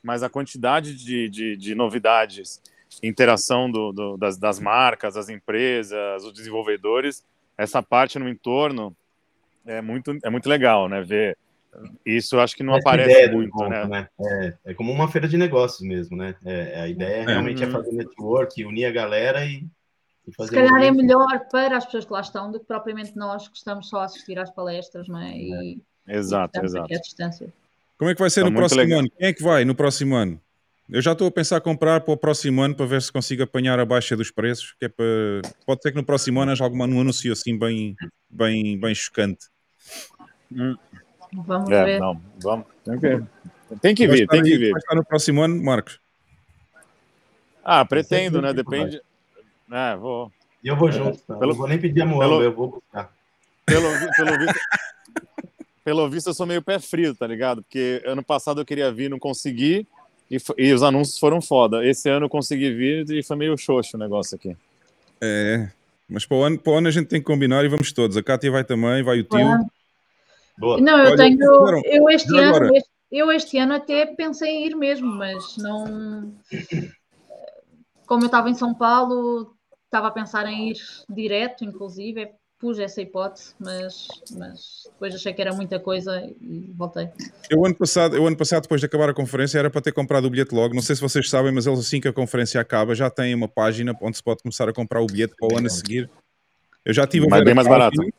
[0.03, 2.61] mas a quantidade de, de, de novidades,
[3.03, 7.25] interação do, do- das, das marcas, das empresas, os desenvolvedores,
[7.57, 8.95] essa parte no entorno
[9.65, 11.01] é muito, é muito legal, né?
[11.01, 11.37] Ver
[12.05, 14.07] isso, acho que não Essa aparece muito, encontro, né?
[14.19, 16.35] É, é como uma feira de negócios mesmo, né?
[16.45, 17.65] É, a ideia realmente é.
[17.65, 17.71] Uhum.
[17.71, 19.65] fazer network, unir a galera e,
[20.27, 20.49] e fazer.
[20.49, 20.97] Se calhar é movimento.
[20.97, 24.05] melhor para as pessoas que lá estão do que propriamente nós que estamos só a
[24.05, 25.37] assistir às palestras, não é?
[25.37, 26.87] E, Exato, e exato.
[26.87, 27.53] distância.
[27.97, 28.99] Como é que vai ser Tá no próximo legal.
[28.99, 29.09] ano?
[29.17, 30.39] Quem é que vai no próximo ano?
[30.89, 33.77] Eu já estou a pensar comprar para o próximo ano para ver se consigo apanhar
[33.77, 34.73] a baixa dos preços.
[34.79, 35.41] Que é para...
[35.65, 37.95] Pode ser que no próximo ano haja algum um anúncio assim bem,
[38.29, 39.47] bem, bem chocante.
[41.33, 41.99] Vamos É, ver.
[41.99, 42.65] não, vamos.
[42.85, 43.23] Tem que,
[43.81, 44.71] tem que vir, tem que vir.
[44.71, 45.99] Vai estar no próximo ano, Marcos.
[47.63, 48.53] Ah, pretendo, né?
[48.53, 49.01] Depende.
[49.71, 50.31] É, vou.
[50.63, 51.17] E eu vou junto.
[51.19, 51.35] tá?
[51.35, 53.11] Pelo- não vou nem pedir a Moamba, pelo- eu vou buscar.
[53.65, 54.59] Pelo, pelo visto.
[55.83, 57.61] Pelo visto, eu sou meio pé frio, tá ligado?
[57.63, 59.85] Porque ano passado eu queria vir, não consegui,
[60.29, 61.85] e, fo- e os anúncios foram foda.
[61.85, 64.55] Esse ano eu consegui vir e foi meio xoxo o negócio aqui.
[65.21, 65.69] É,
[66.09, 68.15] mas para o, ano, para o ano a gente tem que combinar e vamos todos.
[68.17, 69.69] A Cátia vai também, vai o tio.
[70.57, 70.81] Boa.
[70.81, 71.39] Não, eu Olha, tenho.
[71.85, 72.83] Eu este, ano, agora.
[73.11, 76.33] eu este ano até pensei em ir mesmo, mas não.
[78.05, 79.53] Como eu estava em São Paulo,
[79.85, 80.77] estava a pensar em ir
[81.09, 87.09] direto, inclusive, pus essa hipótese, mas, mas depois achei que era muita coisa e voltei.
[87.49, 90.25] Eu ano, passado, eu ano passado, depois de acabar a conferência, era para ter comprado
[90.25, 90.73] o bilhete logo.
[90.73, 93.47] Não sei se vocês sabem, mas eles assim que a conferência acaba já têm uma
[93.47, 96.09] página onde se pode começar a comprar o bilhete para o ano a seguir.
[96.83, 98.11] Eu já tive a Mas ver bem mais página.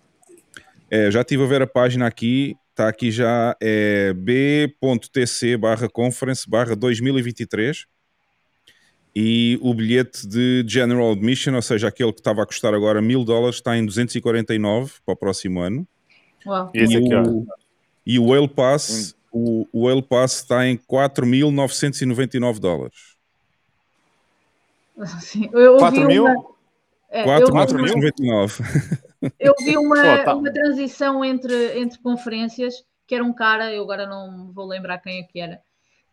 [0.91, 2.57] É, já estive a ver a página aqui.
[2.71, 7.87] Está aqui já, é b.tc barra conference barra 2023
[9.21, 13.25] e o bilhete de General Admission, ou seja, aquele que estava a custar agora mil
[13.25, 15.85] dólares, está em 249 para o próximo ano.
[16.47, 16.71] Uau.
[16.73, 17.23] E esse aqui, ó.
[17.23, 17.47] o,
[18.07, 23.17] e o Whale Pass, o, o Whale Pass está em 4.999 dólares.
[25.21, 26.25] Sim, eu ouvi 4 mil?
[26.25, 26.47] uma,
[27.09, 28.61] é, eu, vi uma, 4.999.
[29.39, 30.35] eu vi uma, Pô, tá.
[30.35, 35.21] uma transição entre, entre conferências, que era um cara, eu agora não vou lembrar quem
[35.21, 35.61] é que era,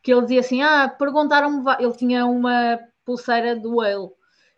[0.02, 4.10] que ele dizia assim: Ah, perguntaram-me, ele tinha uma pulseira do Whale,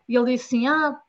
[0.07, 0.99] e ele disse assim: Ah,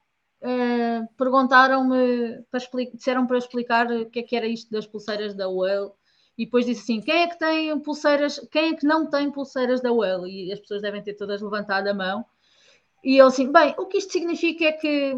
[0.40, 4.86] eh, perguntaram-me, para expli- disseram para eu explicar o que é que era isto das
[4.86, 5.90] pulseiras da Whale.
[6.36, 9.80] E depois disse assim: quem é que tem pulseiras, quem é que não tem pulseiras
[9.80, 10.30] da Whale?
[10.30, 12.24] E as pessoas devem ter todas levantado a mão.
[13.04, 15.16] E ele assim: bem, o que isto significa é que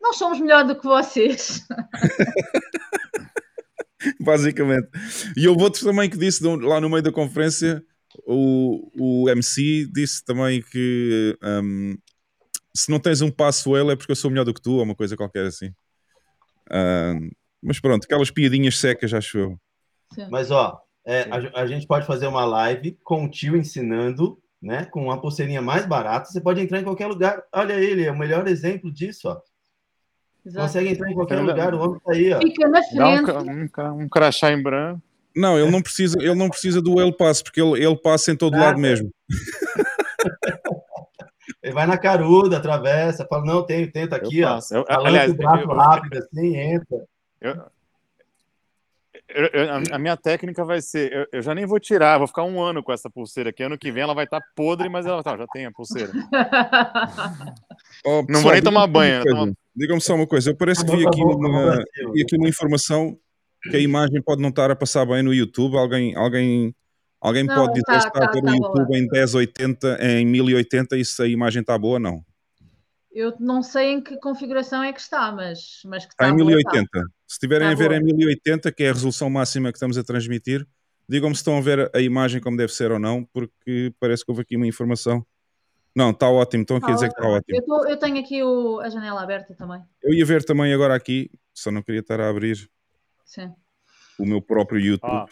[0.00, 1.66] nós somos melhor do que vocês.
[4.20, 4.88] basicamente.
[5.36, 7.82] E houve outro também que disse lá no meio da conferência,
[8.26, 11.96] o, o MC disse também que hum,
[12.74, 14.82] se não tens um passo ele é porque eu sou melhor do que tu, ou
[14.82, 15.72] uma coisa qualquer assim.
[16.70, 17.30] Hum,
[17.62, 19.60] mas pronto, aquelas piadinhas secas, acho eu.
[20.30, 24.84] Mas, ó, é, a, a gente pode fazer uma live com o tio ensinando, né?
[24.86, 26.28] Com uma pulseirinha mais barata.
[26.30, 27.42] Você pode entrar em qualquer lugar.
[27.52, 29.40] Olha ele, é o melhor exemplo disso, ó.
[30.44, 30.66] Exato.
[30.66, 32.38] Consegue entrar em qualquer lugar, o homem tá aí, ó.
[32.40, 33.24] Fica na Dá um, frente.
[33.26, 35.02] ca- um, ca- um crachá em branco.
[35.34, 38.36] Não, ele não precisa, ele não precisa do ele passo, porque ele, ele passa em
[38.36, 38.66] todo Nada.
[38.66, 39.12] lado mesmo.
[41.62, 44.60] Ele vai na caruda, atravessa, fala, não, tem, tenta aqui, eu ó.
[44.70, 47.04] Eu- aliás, o braço eu- rápido assim, entra.
[47.40, 47.64] eu-
[49.28, 52.26] eu- eu- a- a minha técnica vai ser: eu, eu já nem vou tirar, vou
[52.26, 53.62] ficar um ano com essa pulseira aqui.
[53.62, 56.12] Ano que vem ela vai estar podre, mas ela tá, já tem a pulseira.
[58.04, 59.22] Oh, Não vou nem tomar banho, né?
[59.22, 59.38] coisa.
[59.38, 61.76] Tomar- Digam-me só uma coisa, eu parece que vi aqui uma,
[62.14, 63.18] vi aqui uma informação
[63.62, 65.76] que a imagem pode não estar a passar bem no YouTube.
[65.76, 66.74] Alguém, alguém,
[67.20, 68.68] alguém Não, pode dizer tá- se está a tá- ver tá no boa.
[68.78, 72.22] YouTube em 1080, em 1080 e se a imagem está boa ou não.
[73.16, 76.36] Eu não sei em que configuração é que está, mas, mas que Está está em
[76.36, 77.00] boa, 1080.
[77.26, 77.98] Se estiverem Tá a ver boa.
[77.98, 80.66] em 1080, que é a resolução máxima que estamos a transmitir,
[81.08, 84.30] digam-me se estão a ver a imagem como deve ser ou não, porque parece que
[84.30, 85.26] houve aqui uma informação.
[85.94, 87.56] Não, está ótimo, estão aqui a dizer que está ótimo.
[87.58, 89.80] Eu, tô- eu tenho aqui o- a janela aberta também.
[90.02, 92.68] Eu ia ver também agora aqui, só não queria estar a abrir
[93.24, 93.50] Sim.
[94.18, 95.10] o meu próprio YouTube.
[95.10, 95.26] Ó,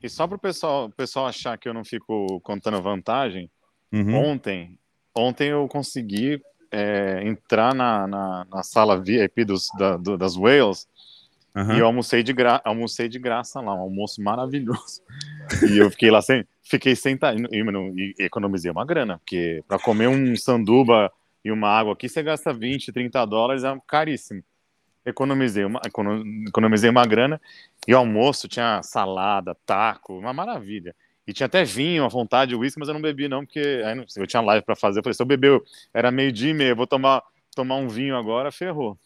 [0.00, 3.50] e só para o pessoal, o pessoal achar que eu não fico contando vantagem,
[3.92, 4.14] Uhum.
[4.14, 4.78] ontem,
[5.12, 6.40] ontem eu consegui
[6.74, 10.88] é, entrar na, na, na sala VIP dos, da- do- das Whales
[11.54, 11.76] Aham.
[11.76, 15.02] e eu almocei de, gra almocei de graça lá, um almoço maravilhoso.
[15.70, 19.78] E eu fiquei lá sem, fiquei sentado e, mano, e economizei uma grana, porque para
[19.78, 21.12] comer um sanduba
[21.44, 24.42] e uma água aqui você gasta 20, 30 dólares, é caríssimo.
[25.06, 27.38] Economizei uma, econo- economizei uma grana
[27.86, 30.94] e o almoço tinha salada, taco, uma maravilha.
[31.26, 34.04] E tinha até vinho à vontade, uísque, mas eu não bebi não, porque aí não-
[34.16, 34.98] eu tinha live para fazer.
[34.98, 37.22] Eu falei, se eu beber, era meio dia e meia, eu vou tomar,
[37.56, 38.98] tomar um vinho agora, ferrou.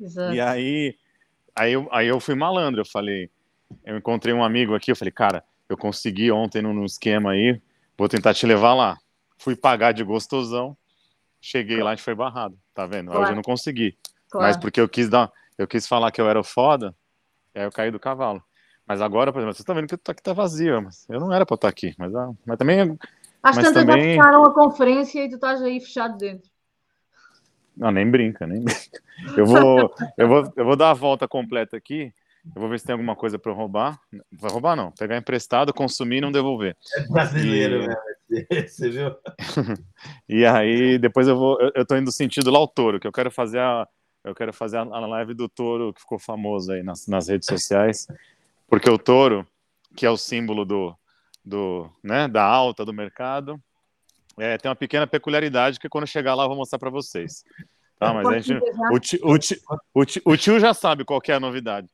[0.00, 0.34] Exato.
[0.34, 0.96] E aí,
[1.54, 3.30] aí, eu, aí eu fui malandro, eu falei,
[3.84, 7.60] eu encontrei um amigo aqui, eu falei, cara, eu consegui ontem num, num esquema aí,
[7.96, 8.98] vou tentar te levar lá.
[9.38, 10.76] Fui pagar de gostosão,
[11.40, 13.10] cheguei lá, a gente foi barrado, tá vendo?
[13.10, 13.32] Aí Hoje Claro.
[13.32, 13.96] eu não consegui,
[14.30, 14.46] Claro.
[14.48, 16.94] mas porque eu quis dar, eu quis falar que eu era o foda,
[17.54, 18.42] aí eu caí do cavalo.
[18.86, 21.46] Mas agora, por exemplo, vocês estão vendo que aqui tá vazio, mas eu não era
[21.46, 22.80] pra estar aqui, mas, ah, mas também
[23.42, 26.50] Às mas tantas também- já fecharam a conferência e tu estás aí fechado dentro.
[27.76, 29.02] Não, nem brinca, nem brinca.
[29.36, 32.12] Eu vou, eu vou, eu vou dar a volta completa aqui.
[32.54, 33.98] Eu vou ver se tem alguma coisa para eu roubar.
[34.32, 36.76] Vai roubar não, pegar emprestado, consumir e não devolver.
[36.96, 37.96] É brasileiro, E- né?
[38.66, 39.14] Você viu?
[40.28, 43.12] E aí depois eu vou, eu, eu tô indo sentido lá o touro, que eu
[43.12, 43.86] quero fazer a,
[44.24, 47.46] eu quero fazer a, a live do touro que ficou famoso aí nas, nas redes
[47.46, 48.06] sociais,
[48.72, 49.46] porque o touro,
[49.94, 50.96] que é o símbolo do,
[51.44, 53.60] do, né, da alta do mercado,
[54.38, 57.44] é, tem uma pequena peculiaridade que quando chegar lá eu vou mostrar para vocês.
[57.98, 58.64] Tá, mas a gente?
[58.90, 59.58] O tio, o, tio,
[59.92, 61.86] o, tio, o tio já sabe qual que é a novidade.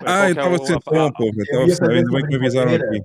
[0.00, 1.30] Ah, eu que é pô.
[1.50, 3.02] Eu fazer ainda bem essa que me avisaram aqui.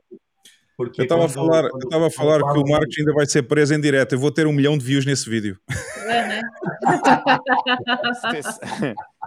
[0.77, 2.95] Porque Eu estava a quando- falar, eu quando- estava a quando falar que o Marcos
[2.99, 4.13] ainda vai ser preso em direto.
[4.13, 5.57] Eu vou ter um milhão de views nesse vídeo.
[6.05, 6.41] É, né?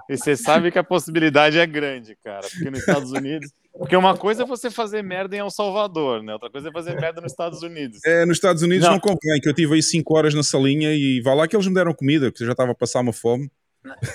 [0.09, 2.47] E você sabe que a possibilidade é grande, cara.
[2.49, 3.51] Porque nos Estados Unidos.
[3.77, 6.33] Porque uma coisa é você fazer merda em El Salvador, né?
[6.33, 8.01] Outra coisa é fazer merda nos Estados Unidos.
[8.05, 8.93] É, nos Estados Unidos não.
[8.95, 9.01] Não.
[9.01, 11.75] convém, que eu tive aí 5 horas na salinha e vá lá que eles me
[11.75, 13.51] deram comida, que eu já estava a passar uma fome.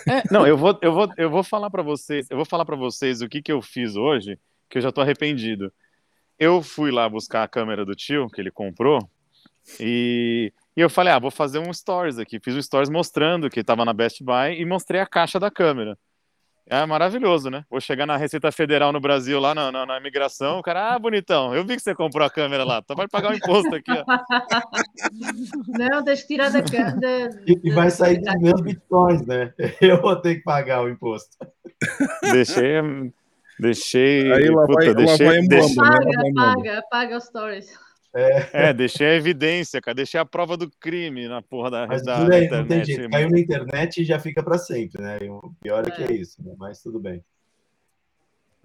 [0.07, 2.75] É, não, eu vou, eu vou, eu vou falar para vocês, eu vou falar para
[2.75, 4.37] vocês o que, que eu fiz hoje,
[4.69, 5.71] que eu já tô arrependido.
[6.37, 8.99] Eu fui lá buscar a câmera do tio que ele comprou
[9.79, 12.39] e, e eu falei, ah, vou fazer um stories aqui.
[12.39, 15.97] Fiz um stories mostrando que estava na Best Buy e mostrei a caixa da câmera.
[16.67, 17.63] É maravilhoso, né?
[17.69, 20.99] Vou chegar na Receita Federal no Brasil, lá na, na, na imigração, o cara, ah,
[20.99, 23.91] bonitão, eu vi que você comprou a câmera lá, então vai pagar o imposto aqui,
[23.91, 24.03] ó.
[25.77, 27.29] Não, tens que tirar da câmera.
[27.45, 29.53] E vai sair dos meus bitcoins, né?
[29.79, 31.37] Eu vou ter que pagar o imposto.
[32.31, 32.81] Deixei.
[33.59, 34.31] Deixei.
[34.31, 36.05] Aí lá puta, vai, deixei, lá vai a deixei- Moamba, né?
[36.05, 36.55] Lá Paga, vai a Moamba.
[36.55, 37.85] paga, paga os stories.
[38.53, 39.93] É, deixei a evidência, cara.
[39.95, 42.61] Deixei a prova do crime na porra da, Mas da, tudo da aí, não tem
[42.79, 42.85] internet.
[42.87, 43.09] jeito.
[43.11, 45.19] Caiu na internet e já fica para sempre, né?
[45.21, 46.07] E o pior é que É.
[46.07, 46.53] é isso, né?
[46.57, 47.21] Mas tudo bem.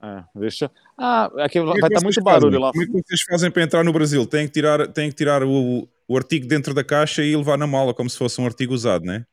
[0.02, 0.70] É, deixa.
[0.96, 2.60] Ah, aqui Como é vai estar vocês muito barulho fazem?
[2.60, 2.70] lá.
[2.72, 4.24] Como é que vocês fazem para entrar no Brasil?
[4.24, 7.66] Tem que tirar, tem que tirar o, o artigo dentro da caixa e levar na
[7.66, 9.26] mala, como se fosse um artigo usado, né?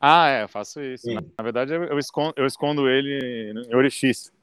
[0.00, 1.04] Ah, é, eu faço isso.
[1.04, 1.14] Sim.
[1.14, 4.33] Na, na verdade, eu eu escondo, eu escondo ele em orifício.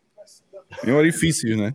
[0.85, 1.73] Em orifícios, né?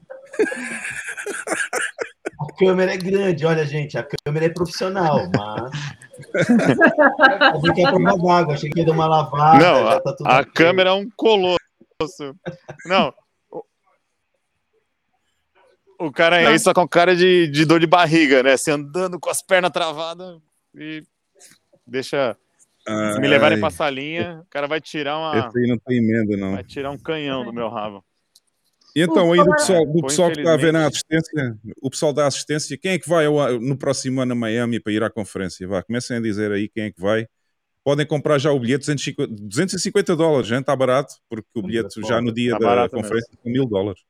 [2.41, 5.71] A câmera é grande, olha, gente, a câmera é profissional, mas.
[7.57, 9.59] Achei que ia prova d'água, achei que ia dar uma lavada.
[9.59, 11.59] Não, já tá tudo A câmera é um colosso.
[12.87, 13.13] Não.
[13.51, 13.63] o-
[15.99, 18.57] O cara é isso com cara de, de dor de barriga, né?
[18.57, 20.39] Você andando com as pernas travadas
[20.75, 21.03] e
[21.87, 22.37] deixa.
[22.87, 25.39] Se me levarem pra salinha, o cara vai tirar uma.
[25.49, 26.53] Esse aí não tem emenda, não.
[26.53, 28.05] Vai tirar um canhão do meu rabo.
[28.97, 31.59] E então, O aí do falar- pessoal, Pô, pessoal que está a ver na assistência,
[31.83, 34.91] o pessoal da assistência, quem é que vai ao- no próximo ano a Miami para
[34.91, 35.69] ir à conferência?
[35.69, 37.29] Vá, comecem a dizer aí quem é que vai.
[37.85, 42.23] Podem comprar já o bilhete, 250, 250 dólares, gente, está barato, porque o bilhete já
[42.23, 44.01] no dia Tá da barato conferência são mil dólares.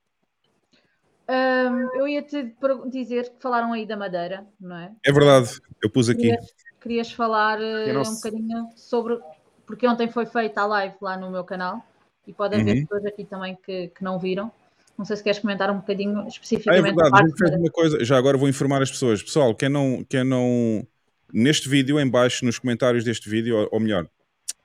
[1.29, 2.55] Hum, eu ia te
[2.89, 4.93] dizer que falaram aí da Madeira, não é?
[5.05, 5.51] É verdade,
[5.83, 6.23] eu pus aqui.
[6.23, 8.31] Querias, querias falar eh, um sei.
[8.31, 9.19] bocadinho sobre.
[9.67, 11.85] Porque ontem foi feita a live lá no meu canal
[12.25, 12.87] e pode haver Uhum.
[12.87, 14.53] pessoas aqui também que, que não viram.
[14.99, 17.57] Não sei se queres comentar um bocadinho Ah, é especificamente verdade, a parte fez da-
[17.59, 19.23] uma coisa, já agora vou informar as pessoas.
[19.23, 20.87] Pessoal, quem não, quem não
[21.33, 24.09] neste vídeo, em baixo, nos comentários deste vídeo, ou, ou melhor,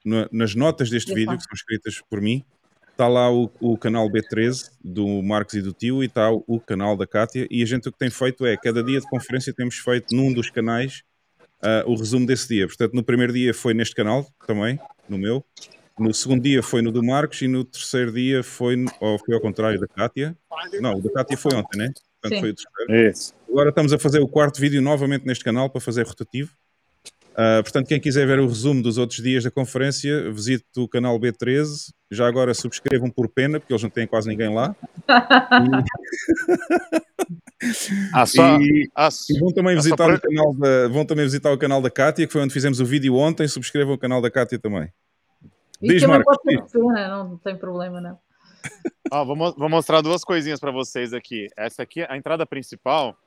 [0.06, 2.44] na- nas notas deste vídeo, que são escritas por mim,
[2.92, 6.60] está lá o, o canal B13 do Marcos e do Tio e está o, o
[6.60, 7.48] canal da Cátia.
[7.50, 10.32] E a gente o que tem feito é, cada dia de conferência temos feito num
[10.32, 11.04] dos canais
[11.62, 12.68] ah, o resumo desse dia.
[12.68, 15.44] Portanto, no primeiro dia foi neste canal também, no meu.
[16.00, 19.42] No segundo dia foi no do Marcos e no terceiro dia foi, ou foi ao
[19.42, 20.36] contrário, da Cátia.
[20.80, 21.94] Não, o da Cátia foi ontem, né?
[22.22, 22.40] Portanto, Sim.
[22.40, 23.10] foi o terceiro.
[23.10, 23.34] Isso.
[23.50, 26.52] Agora estamos a fazer o quarto vídeo novamente neste canal para fazer rotativo.
[27.36, 31.18] Ah, portanto, quem quiser ver o resumo dos outros dias da conferência, visite o canal
[31.20, 31.92] B13.
[32.12, 34.76] Já agora subscrevam por pena, porque eles não têm quase ninguém lá.
[38.12, 38.60] Ah, só.
[38.60, 41.92] E, ah, e vão, também visitar o canal da, vão também visitar o canal da
[41.92, 43.48] Cátia, que foi onde fizemos o vídeo ontem.
[43.48, 44.92] Subscrevam o canal da Cátia também.
[45.82, 48.20] E Diz, Marcos, pode ser pena, não tem problema, não.
[49.12, 51.48] Ó, vou, vou mostrar duas coisinhas para vocês aqui.
[51.58, 53.18] Essa aqui, a entrada principal.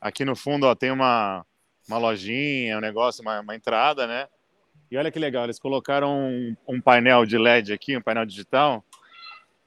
[0.00, 1.44] Aqui no fundo, ó, tem uma,
[1.88, 4.28] uma lojinha, um negócio, uma, uma entrada, né?
[4.90, 8.84] E olha que legal, eles colocaram um, um painel de LED aqui, um painel digital,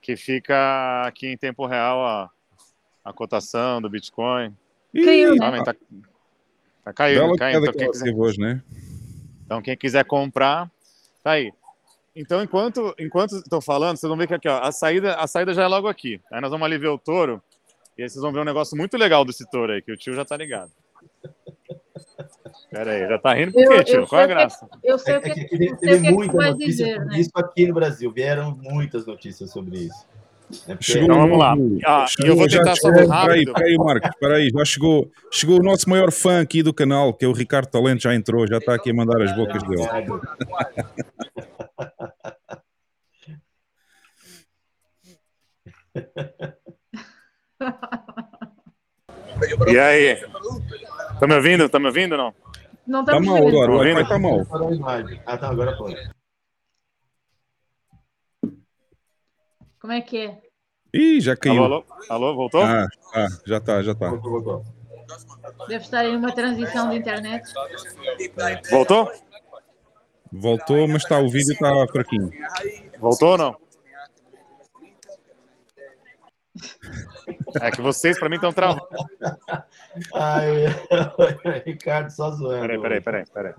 [0.01, 2.29] que fica aqui em tempo real a,
[3.03, 4.55] a cotação do Bitcoin.
[4.93, 5.63] Caiu, Tá, né?
[5.63, 5.75] tá,
[6.85, 7.59] tá caindo, caindo.
[7.59, 8.63] Então que quem, quiser, hoje, né?
[9.45, 10.71] então, quem quiser comprar,
[11.21, 11.51] tá aí.
[12.21, 15.53] Então, enquanto enquanto estou falando, vocês vão ver que aqui, ó, a saída, a saída
[15.53, 16.19] já é logo aqui.
[16.31, 17.41] Aí nós vamos ali ver o touro,
[17.97, 20.13] e aí vocês vão ver um negócio muito legal desse touro aí, que o tio
[20.13, 20.69] já tá ligado.
[22.69, 24.05] Pera aí, já tá rindo por quê, tio?
[24.05, 24.67] Qual é a graça?
[24.83, 26.07] Eu sei É, o que, é é que que, teve, eu sei o teve que,
[26.07, 27.19] é que tu muita vais notícia dizer, né?
[27.19, 28.11] isso aqui no Brasil.
[28.11, 30.05] Vieram muitas notícias sobre isso.
[30.67, 31.55] É porque- Chegou Então o vamos lá.
[31.85, 33.53] Ah, chegou- eu vou tentar chegou- ser Peraí, rápido.
[33.53, 37.27] peraí, Marcos, peraí, já chegou, chegou o nosso maior fã aqui do canal, que é
[37.27, 39.81] o Ricardo Talento, já entrou, já está aqui a mandar as bocas dele.
[49.67, 50.15] E aí?
[51.19, 51.69] Tá me ouvindo?
[51.69, 52.33] Tá me ouvindo ou não?
[52.87, 54.01] Não Tá estamos mal agora, Ouvindo?
[54.01, 54.39] Está mal.
[55.25, 55.95] Ah, tá, agora foi.
[59.79, 60.41] Como é que é?
[60.93, 61.63] Ih, já caiu.
[61.63, 61.85] Alô, alô?
[62.09, 62.63] Alô, voltou?
[62.63, 64.09] Ah, ah, já está, já está.
[64.09, 64.65] Voltou, voltou.
[65.67, 67.43] Deve estar em uma transição de internet.
[68.69, 69.11] Voltou?
[70.31, 72.31] Voltou, mas está, o vídeo está fraquinho.
[72.99, 73.55] Voltou ou não?
[77.61, 78.87] É que vocês, pra mim, estão travando.
[80.13, 80.65] Ai,
[81.65, 82.61] Ricardo só zoando.
[82.61, 83.53] Peraí, peraí, peraí, peraí.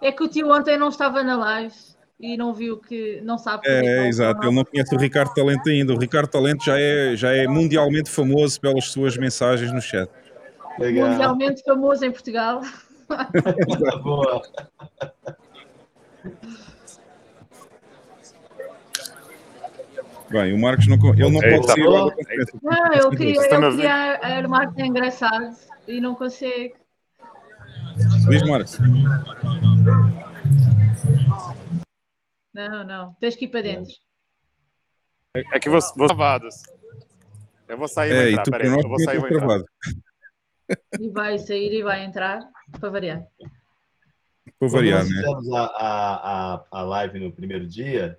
[0.00, 1.74] É que o tio ontem não estava na live
[2.18, 3.20] e não viu que.
[3.22, 5.92] Não sabe que o É, Ricardo exato, ele não conhece o Ricardo Talento ainda.
[5.92, 10.10] O Ricardo Talento já é, já é mundialmente famoso pelas suas mensagens no chat.
[10.78, 11.10] Legal.
[11.10, 12.62] mundialmente famoso em Portugal.
[14.02, 14.42] Boa.
[20.32, 22.58] Bem, o Marcos não, ele não pode sair lá da conferência.
[22.62, 25.54] Não, eu queria, eu queria armar que é engraçado
[25.86, 26.74] e não consigo.
[28.28, 28.78] Diz, Marcos.
[32.54, 33.14] Não, não.
[33.20, 33.92] Tens que ir para dentro.
[35.34, 36.54] É que vocês travados.
[37.68, 38.68] Eu vou sair e É, e entrar, tu peraí.
[38.68, 39.38] Eu vou sair e vou entrar.
[39.38, 39.64] travado.
[41.00, 42.40] E vai sair e vai entrar
[42.80, 43.22] para variar.
[44.44, 45.16] Para Quando variar, nós né?
[45.16, 48.18] fizemos a, a, a, a live no primeiro dia,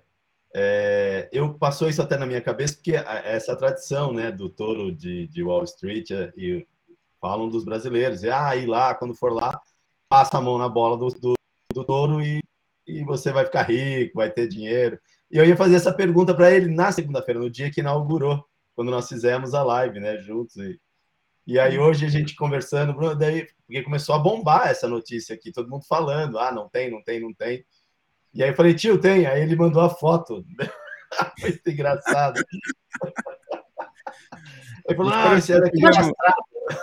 [0.56, 5.26] é, eu passou isso até na minha cabeça, porque essa tradição né, do touro de,
[5.26, 6.64] de Wall Street, é, e
[7.20, 9.60] falam dos brasileiros, e ah, ir lá, quando for lá,
[10.08, 11.34] passa a mão na bola do, do,
[11.72, 12.40] do touro e,
[12.86, 14.98] e você vai ficar rico, vai ter dinheiro.
[15.28, 18.44] E eu ia fazer essa pergunta para ele na segunda-feira, no dia que inaugurou,
[18.76, 20.56] quando nós fizemos a live, né, juntos.
[20.56, 20.78] E,
[21.48, 25.50] e aí hoje a gente conversando, Bruno, daí, porque começou a bombar essa notícia aqui,
[25.50, 27.64] todo mundo falando, ah, não tem, não tem, não tem.
[28.34, 29.26] E aí eu falei, tio, tem.
[29.26, 30.44] Aí ele mandou a foto.
[31.40, 32.42] Foi muito engraçado.
[34.86, 35.80] Ele falou, ah, esse era aqui.
[35.80, 36.12] Mas-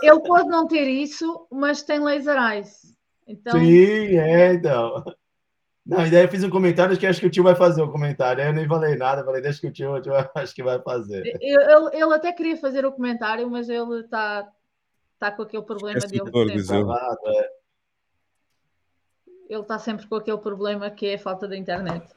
[0.01, 2.95] Ele pode não ter isso, mas tem laser eyes.
[3.27, 5.03] Então, Sim, é, então.
[5.85, 7.81] Não, e daí eu fiz um comentário, acho que acho que o tio vai fazer
[7.81, 8.41] o comentário.
[8.41, 10.81] Aí eu nem falei nada, falei, deixa que o tio, o tio acho que vai
[10.81, 11.23] fazer.
[11.41, 14.47] eu- ele, até queria fazer o comentário, mas ele está
[15.19, 16.25] tá com aquele problema Esquece dele.
[16.25, 16.59] de dor, sempre.
[16.61, 16.83] diz ele.
[16.83, 17.49] Travado, é.
[19.51, 22.07] Ele está sempre com aquele problema que é a falta da internet.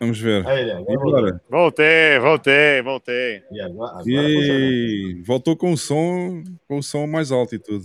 [0.00, 0.46] Vamos ver.
[0.46, 1.38] Aí agora?
[1.50, 3.42] Voltei, voltei, voltei.
[3.50, 4.04] E agora, agora.
[4.06, 7.84] E voltou com o som, com o som mais alto e tudo.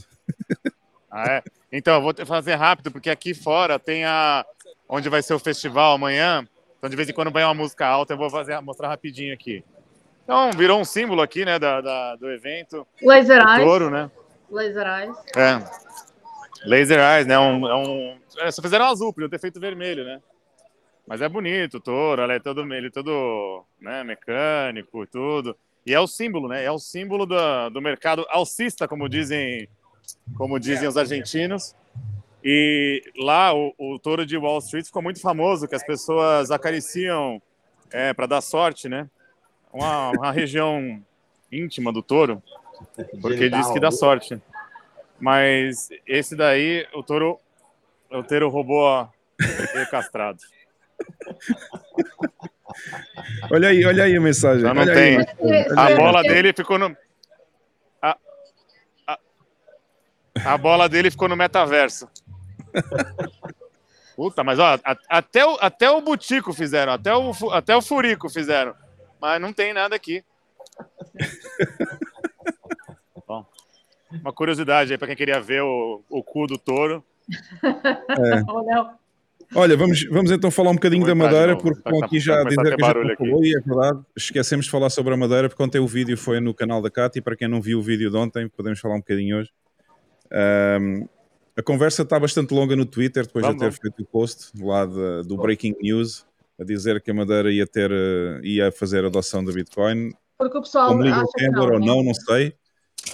[1.11, 1.43] Ah, é?
[1.69, 4.45] Então, eu vou fazer rápido, porque aqui fora tem a.
[4.87, 6.47] onde vai ser o festival amanhã.
[6.77, 9.63] Então, de vez em quando vai uma música alta, eu vou fazer, mostrar rapidinho aqui.
[10.23, 12.87] Então, virou um símbolo aqui, né, da, da- do evento.
[13.01, 13.63] Laser eyes.
[13.65, 14.09] touro, né?
[14.49, 15.17] Laser eyes.
[15.35, 15.59] É.
[16.65, 17.37] Laser Eyes, né?
[17.37, 18.17] Um, é um...
[18.39, 20.21] é, só fizeram azul, podiam ter feito vermelho, né?
[21.05, 25.55] Mas é bonito, o touro, ele é todo, ele é todo né, mecânico, tudo.
[25.85, 26.63] E é o símbolo, né?
[26.63, 29.67] É o símbolo do, do mercado alcista, como dizem,
[30.37, 31.75] como dizem os argentinos.
[32.41, 37.41] E lá o, o touro de Wall Street ficou muito famoso, que as pessoas acariciam
[37.91, 39.09] é, para dar sorte, né?
[39.73, 41.01] Uma, uma região
[41.51, 42.41] íntima do touro.
[43.21, 44.41] Porque diz que dá sorte.
[45.23, 47.39] Mas esse daí, o touro,
[48.11, 49.09] o touro roubou a
[49.89, 50.37] castrado.
[53.49, 54.63] Olha aí, olha aí a mensagem.
[54.63, 55.19] Já não olha tem.
[55.19, 55.25] aí.
[55.77, 56.93] A bola dele ficou no.
[58.01, 58.17] A,
[59.07, 59.19] a,
[60.43, 62.09] a bola dele ficou no metaverso.
[64.17, 68.29] Puta, mas ó, a- até o, até o Butico fizeram, até o, até o Furico
[68.29, 68.75] fizeram.
[69.21, 70.21] Mas não tem nada aqui.
[74.21, 77.03] Uma curiosidade aí para quem queria ver o, o cu do touro.
[78.47, 79.03] Ou não.
[79.55, 82.23] Olha, vamos, vamos então falar um bocadinho da Madeira, porque Tá- estão tá- aqui tá
[82.23, 83.99] já a dizer que falou, e é verdade.
[84.15, 87.19] Esquecemos de falar sobre a Madeira, porque ontem o vídeo foi no canal da Cati,
[87.19, 89.51] e para quem não viu o vídeo de ontem, podemos falar um bocadinho hoje.
[90.31, 91.05] Ahm,
[91.55, 94.85] a conversa está bastante longa no Twitter, depois Vamos, de ter feito o post lá
[94.85, 96.25] de- do Breaking News,
[96.59, 100.11] a dizer que a Madeira ia, ter, eh, ia fazer a adoção da Bitcoin.
[100.37, 101.21] Porque o pessoal Como não,
[101.63, 101.85] ou né?
[101.85, 102.55] não, não sei.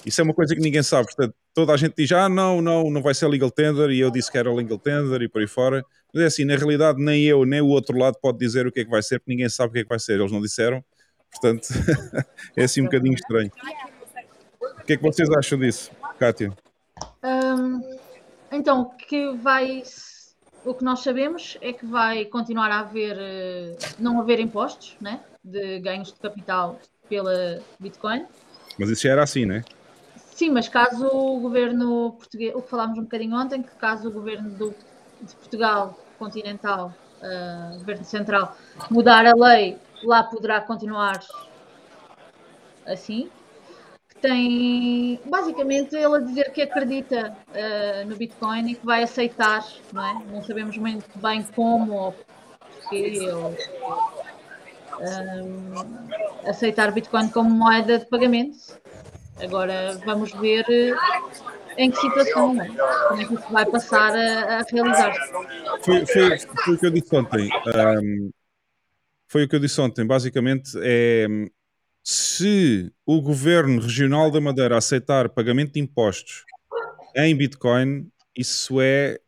[0.06, 1.06] Isso é uma coisa que ninguém sabe.
[1.06, 4.12] Portanto, toda a gente diz, ah, não, não, não vai ser legal tender, e eu
[4.12, 5.86] disse que era legal tender, e por aí fora.
[6.14, 8.82] Mas é assim, na realidade, nem eu, nem o outro lado pode dizer o que
[8.82, 10.20] é que vai ser, porque ninguém sabe o que é que vai ser.
[10.20, 10.84] Eles não disseram.
[11.32, 11.68] Portanto,
[12.56, 13.52] é assim um bocadinho estranho.
[14.62, 16.52] O que é que vocês acham disso, Kátia?
[17.24, 17.82] Hum,
[18.52, 19.84] então, o que vai.
[20.66, 23.16] O que nós sabemos é que vai continuar a haver.
[23.18, 28.26] eh, não haver impostos né, de ganhos de capital pela Bitcoin.
[28.78, 29.64] Mas isso já era assim, né?
[30.40, 34.12] Sim, mas caso o governo português, o que falámos um bocadinho ontem, que caso o
[34.14, 34.74] governo do-
[35.22, 38.56] de Portugal continental, eh, governo central,
[38.90, 41.20] mudar a lei, lá poderá continuar
[42.86, 43.30] assim.
[44.08, 49.68] Que tem basicamente ele a dizer que acredita eh, no Bitcoin e que vai aceitar,
[49.92, 50.24] não é?
[50.32, 52.16] Não sabemos muito bem como ou
[52.80, 53.58] porquê ou
[55.02, 58.80] eh, aceitar Bitcoin como moeda de pagamento.
[59.42, 60.96] Agora vamos ver eh,
[61.78, 62.68] em que situação, é?
[62.68, 65.32] como é que isso vai passar a, a realizar-se.
[65.84, 67.50] Foi, foi, foi o que eu disse ontem.
[67.74, 68.30] Ahm,
[69.28, 70.06] foi o que eu disse ontem.
[70.06, 71.28] Basicamente, é
[72.04, 76.44] se o governo regional da Madeira aceitar pagamento de impostos
[77.16, 79.20] em Bitcoin, isso é,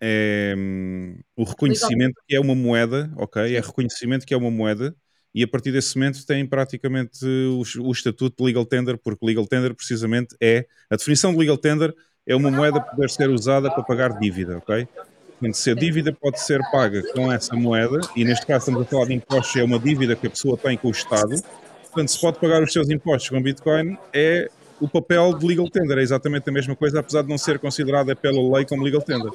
[0.00, 3.54] é, hum, o reconhecimento que é uma moeda, ok?
[3.54, 4.94] É reconhecimento que é uma moeda.
[5.36, 9.46] E a partir desse momento tem praticamente o, o estatuto de legal tender, porque legal
[9.46, 11.94] tender precisamente é a definição de legal tender
[12.26, 14.88] é uma moeda poder ser usada para pagar dívida, ok?
[15.32, 18.90] Portanto, se a dívida pode ser paga com essa moeda, e neste caso estamos a
[18.90, 21.36] falar de impostos, é uma dívida que a pessoa tem com o Estado,
[21.82, 24.48] portanto, se pode pagar os seus impostos com Bitcoin, é
[24.80, 28.16] o papel de legal tender, é exatamente a mesma coisa, apesar de não ser considerada
[28.16, 29.32] pela lei como legal tender.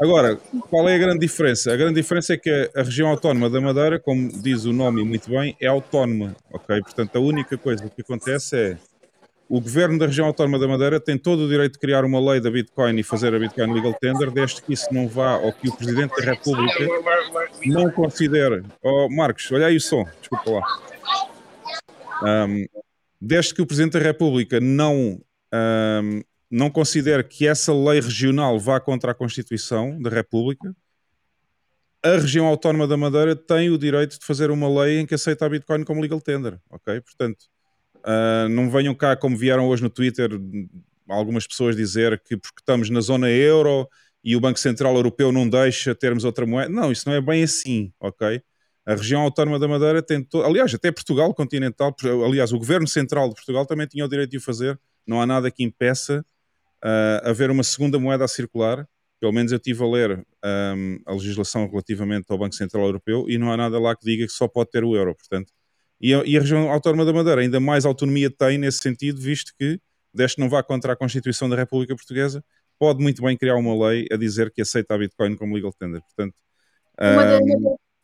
[0.00, 0.38] Agora,
[0.70, 1.72] qual é a grande diferença?
[1.72, 5.28] A grande diferença é que a região autónoma da Madeira, como diz o nome muito
[5.28, 6.80] bem, é autónoma, ok?
[6.82, 8.78] Portanto, a única coisa que acontece é
[9.48, 12.40] o governo da região autónoma da Madeira tem todo o direito de criar uma lei
[12.40, 15.68] da Bitcoin e fazer a Bitcoin Legal Tender, desde que isso não vá ou que
[15.68, 16.86] o Presidente da República
[17.64, 18.62] não considere.
[18.82, 22.46] Oh, Marcos, olha aí o som, desculpa lá.
[22.46, 22.66] Um,
[23.20, 25.18] desde que o Presidente da República não
[25.52, 30.74] um, não considera que essa lei regional vá contra a Constituição da República,
[32.02, 35.44] a região autónoma da Madeira tem o direito de fazer uma lei em que aceita
[35.44, 37.00] a Bitcoin como legal tender, ok?
[37.00, 37.44] Portanto,
[37.96, 40.30] uh, não venham cá como vieram hoje no Twitter
[41.08, 43.88] algumas pessoas dizer que porque estamos na zona euro
[44.22, 46.68] e o Banco Central Europeu não deixa termos outra moeda.
[46.68, 48.42] Não, isso não é bem assim, ok?
[48.86, 51.94] A região autónoma da Madeira tem, aliás, até Portugal continental,
[52.24, 54.78] aliás, o governo central de Portugal também tinha o direito de o fazer.
[55.06, 56.24] Não há nada que impeça
[56.84, 58.86] uh, haver uma segunda moeda a circular.
[59.20, 63.36] Pelo menos eu estive a ler um, a legislação relativamente ao Banco Central Europeu e
[63.36, 65.14] não há nada lá que diga que só pode ter o euro.
[65.14, 65.52] Portanto,
[66.00, 69.52] e a, e a região autónoma da Madeira ainda mais autonomia tem nesse sentido, visto
[69.58, 69.80] que,
[70.14, 72.44] deste não vá contra a Constituição da República Portuguesa,
[72.78, 76.00] pode muito bem criar uma lei a dizer que aceita a Bitcoin como legal tender.
[76.02, 76.34] Portanto,
[77.00, 77.40] uma, das,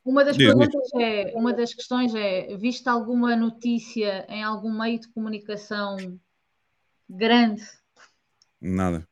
[0.04, 5.08] uma das perguntas é, uma das questões é, viste alguma notícia em algum meio de
[5.12, 5.96] comunicação
[7.08, 7.62] grande
[8.64, 9.06] Nada.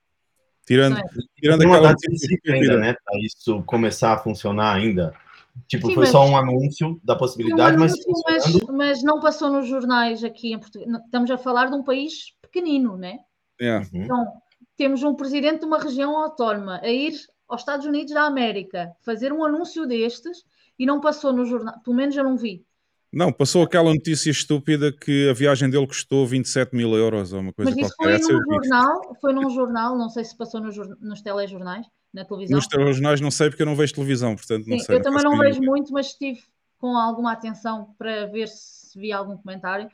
[0.67, 1.03] Tirando, é.
[1.37, 2.95] tirando aquela notícia ainda, né?
[3.05, 5.13] Para isso começar a funcionar ainda.
[5.69, 6.13] Tipo, Sim, foi mas...
[6.13, 7.93] só um anúncio da possibilidade, mas,
[8.25, 11.01] mas, mas, não passou nos jornais aqui em Portugal.
[11.05, 13.19] Estamos a falar de um país pequenino, né?
[13.61, 13.87] Yeah.
[13.93, 14.03] Uhum.
[14.05, 14.33] Então,
[14.77, 17.13] temos um presidente de uma região autónoma a ir
[17.47, 20.43] aos Estados Unidos da América fazer um anúncio destes
[20.79, 22.65] e não passou no jornal, pelo menos eu não vi.
[23.13, 27.53] Não, passou aquela notícia estúpida que a viagem dele custou 27 mil euros ou uma
[27.53, 28.21] coisa Mas isso qualquer.
[28.21, 32.57] foi num jornal, foi num jornal, não sei se passou nos, nos telejornais, na televisão.
[32.57, 34.97] Nos telejornais não sei porque eu não vejo televisão, portanto não Sim, sei.
[34.97, 36.41] Eu também não vejo muito, mas estive
[36.79, 39.89] com alguma atenção para ver se vi algum comentário.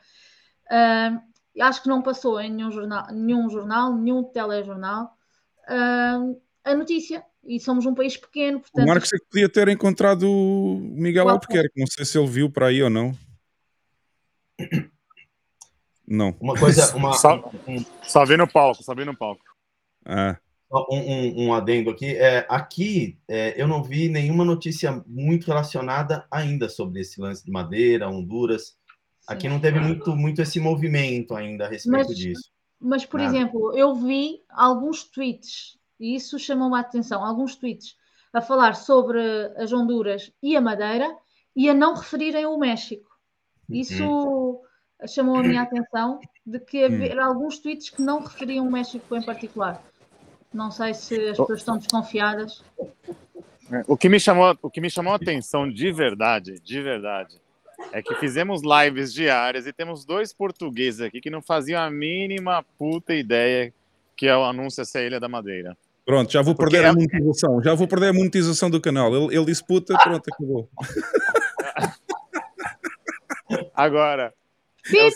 [0.70, 1.20] Uh,
[1.60, 5.12] acho que não passou em nenhum jornal, nenhum, jornal, nenhum telejornal
[5.68, 8.60] uh, a notícia e somos um país pequeno.
[8.60, 8.84] Portanto...
[8.84, 11.40] O Marcos é que podia ter encontrado o Miguel claro.
[11.40, 13.16] Albuquerque, não sei se ele viu para aí ou não.
[16.06, 16.36] Não.
[16.40, 16.94] Uma coisa.
[16.96, 19.42] Uma, só, um, só vi no palco, só vi no palco.
[20.04, 20.36] Ah.
[20.70, 22.14] Um, um, um, adendo aqui.
[22.14, 27.50] É, aqui é, eu não vi nenhuma notícia muito relacionada ainda sobre esse lance de
[27.50, 28.76] madeira, Honduras.
[29.26, 32.50] Aqui não teve muito, muito esse movimento ainda a respeito mas, disso.
[32.80, 33.34] Mas, por Nada.
[33.34, 37.96] exemplo, eu vi alguns tweets e isso chamou a atenção, alguns tweets
[38.32, 39.20] a falar sobre
[39.56, 41.16] as Honduras e a Madeira
[41.56, 43.08] e a não referirem o México.
[43.68, 44.60] Isso uhum.
[45.06, 47.22] chamou a minha atenção de que uhum.
[47.22, 49.82] alguns tweets que não referiam o México em particular.
[50.52, 52.62] Não sei se as pessoas estão desconfiadas.
[53.86, 57.38] O que me chamou, o que me chamou a atenção de verdade, de verdade,
[57.92, 62.64] é que fizemos lives diárias e temos dois portugueses aqui que não faziam a mínima
[62.78, 63.72] puta ideia
[64.18, 65.78] que é o anúncio essa Ilha da Madeira.
[66.08, 66.88] Pronto, já vou Porque perder é...
[66.88, 67.62] a monetização.
[67.62, 69.14] Já vou perder a monetização do canal.
[69.14, 70.66] Ele, ele disse puta, pronto, acabou.
[73.76, 74.32] Agora,
[74.90, 75.10] é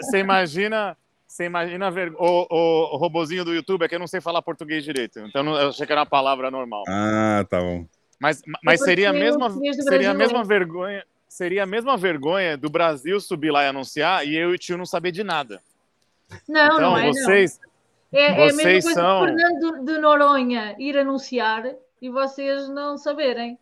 [0.00, 0.96] você imagina,
[1.26, 4.40] você imagina ver, o, o, o robozinho do YouTube é que eu não sei falar
[4.40, 6.84] português direito, então eu achei que era uma palavra normal.
[6.88, 7.84] Ah, tá bom.
[8.18, 9.50] Mas, mas seria a mesma,
[9.82, 14.34] seria a mesma vergonha, seria a mesma vergonha do Brasil subir lá e anunciar e
[14.34, 15.60] eu e o tio não saber de nada.
[16.48, 17.69] Não, então, não é, vocês, não.
[18.12, 19.20] É, é a mesma coisa são...
[19.20, 21.64] que Fernando de Noronha ir anunciar
[22.02, 23.58] e vocês não saberem.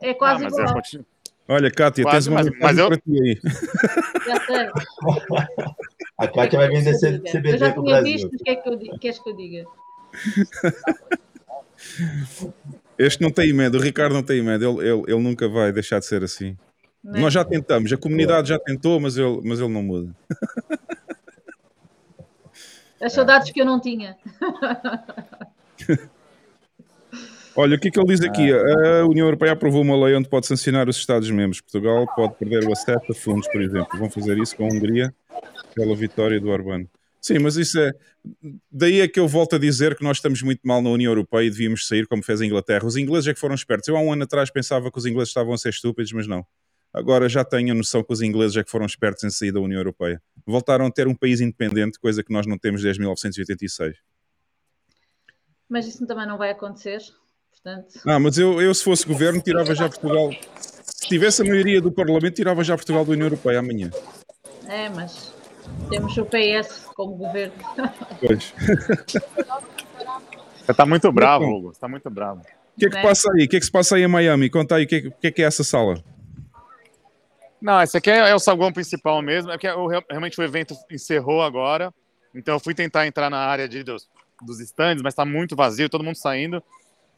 [0.00, 0.80] É quase não, igual.
[0.92, 1.04] Eu...
[1.48, 2.88] Olha, Kátia, quase, tens uma mas, mas eu...
[2.88, 3.40] para ti aí.
[4.26, 4.68] Já sei.
[6.18, 9.18] A Kátia vai vender CBD Eu já tinha visto, o que é que eu, queres
[9.18, 9.64] que eu diga?
[12.98, 16.00] Este não tem medo, o Ricardo não tem medo, ele, ele, ele nunca vai deixar
[16.00, 16.56] de ser assim.
[17.02, 17.20] Não.
[17.20, 20.14] Nós já tentamos, a comunidade já tentou, mas ele, mas ele não muda.
[23.00, 24.16] As saudades que eu não tinha.
[27.56, 28.52] Olha, o que é que ele diz aqui?
[28.52, 31.60] A União Europeia aprovou uma lei onde pode sancionar os Estados-membros.
[31.60, 33.98] Portugal pode perder o acesso a fundos, por exemplo.
[33.98, 35.12] Vão fazer isso com a Hungria
[35.74, 36.86] pela vitória do Orbán.
[37.20, 37.90] Sim, mas isso é.
[38.70, 41.46] Daí é que eu volto a dizer que nós estamos muito mal na União Europeia
[41.46, 42.86] e devíamos sair como fez a Inglaterra.
[42.86, 43.88] Os ingleses é que foram espertos.
[43.88, 46.46] Eu há um ano atrás pensava que os ingleses estavam a ser estúpidos, mas não.
[46.92, 49.60] Agora já tenho a noção que os ingleses é que foram espertos em sair da
[49.60, 50.22] União Europeia.
[50.46, 53.96] Voltaram a ter um país independente, coisa que nós não temos desde 1986.
[55.68, 56.98] Mas isso também não vai acontecer.
[57.50, 58.00] Portanto...
[58.06, 60.30] Ah, mas eu, eu, se fosse governo, tirava já Portugal.
[60.84, 63.90] Se tivesse a maioria do Parlamento, tirava já Portugal da União Europeia amanhã.
[64.66, 65.34] É, mas
[65.90, 67.52] temos o PS como governo.
[68.20, 68.54] Pois.
[70.64, 71.74] Você tá muito bravo, Hugo.
[71.74, 72.40] Você tá muito bravo.
[72.40, 73.02] O que é que Né?
[73.02, 73.44] passa aí?
[73.44, 74.48] O que é que se passa aí em Miami?
[74.48, 76.02] Conta aí, o que é, que- o que é que é essa sala?
[77.60, 79.50] Não, esse aqui é, é o saguão principal mesmo.
[79.50, 81.92] É que o- realmente o evento encerrou agora.
[82.34, 84.08] Então eu fui tentar entrar na área de, dos,
[84.42, 86.62] dos stands, mas tá muito vazio, todo mundo saindo.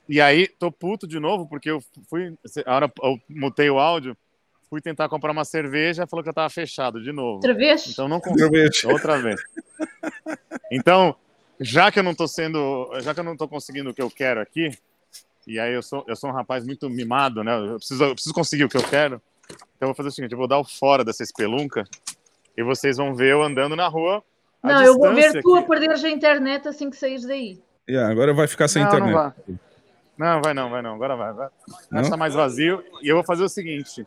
[0.09, 2.35] E aí, tô puto de novo, porque eu fui.
[2.67, 4.17] A hora eu mutei o áudio,
[4.69, 7.37] fui tentar comprar uma cerveja, falou que eu tava fechado de novo.
[7.37, 7.87] Outra vez?
[7.87, 8.51] Então não Outra consigo.
[8.51, 8.85] vez.
[8.85, 9.41] Outra vez.
[10.71, 11.15] Então,
[11.61, 12.91] já que eu não tô sendo.
[13.03, 14.71] Já que eu não tô conseguindo o que eu quero aqui,
[15.47, 17.57] e aí eu sou, eu sou um rapaz muito mimado, né?
[17.57, 19.21] Eu preciso, eu preciso conseguir o que eu quero.
[19.51, 21.85] Então eu vou fazer o seguinte: eu vou dar o fora dessa espelunca
[22.57, 24.23] e vocês vão ver eu andando na rua.
[24.63, 27.59] A Não, eu vou ver tu a que- perderes a internet assim que saís daí.
[27.89, 29.13] Yeah, agora vai ficar sem Não, internet.
[29.15, 29.33] Não, vai.
[30.19, 30.95] não, vai não, vai não.
[30.95, 31.33] Agora vai.
[31.33, 31.49] vai.
[31.91, 32.03] Não?
[32.03, 32.85] Está mais vazio.
[33.03, 34.07] E eu vou fazer o seguinte: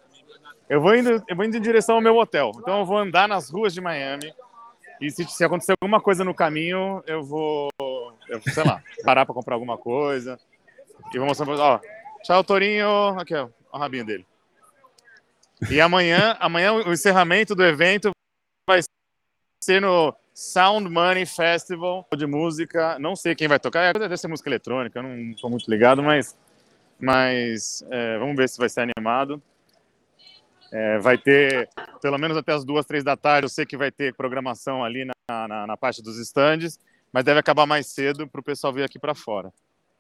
[0.70, 2.52] eu vou indo, eu vou indo em direção ao meu hotel.
[2.60, 4.32] Então eu vou andar nas ruas de Miami.
[5.02, 7.68] E se, se acontecer alguma coisa no caminho, eu vou,
[8.30, 10.40] eu, sei lá, parar para comprar alguma coisa.
[11.14, 11.80] E vou mostrar pra ó,
[12.24, 12.88] Tchau, Torinho.
[13.20, 14.26] Aqui, ó, o rabinho dele.
[15.70, 18.12] E amanhã, amanhã o encerramento do evento
[18.68, 18.82] vai
[19.64, 22.98] ser no Sound Money Festival de música.
[23.00, 23.94] Não sei quem vai tocar.
[23.94, 26.38] Deve ser música eletrônica, eu não estou muito ligado, mas,
[27.00, 29.42] mas é, vamos ver se vai ser animado.
[30.72, 31.70] É, vai ter,
[32.02, 35.06] pelo menos até as duas, três da tarde, eu sei que vai ter programação ali
[35.06, 36.80] na, na, na parte dos estandes,
[37.12, 39.54] mas deve acabar mais cedo para o pessoal vir aqui para fora.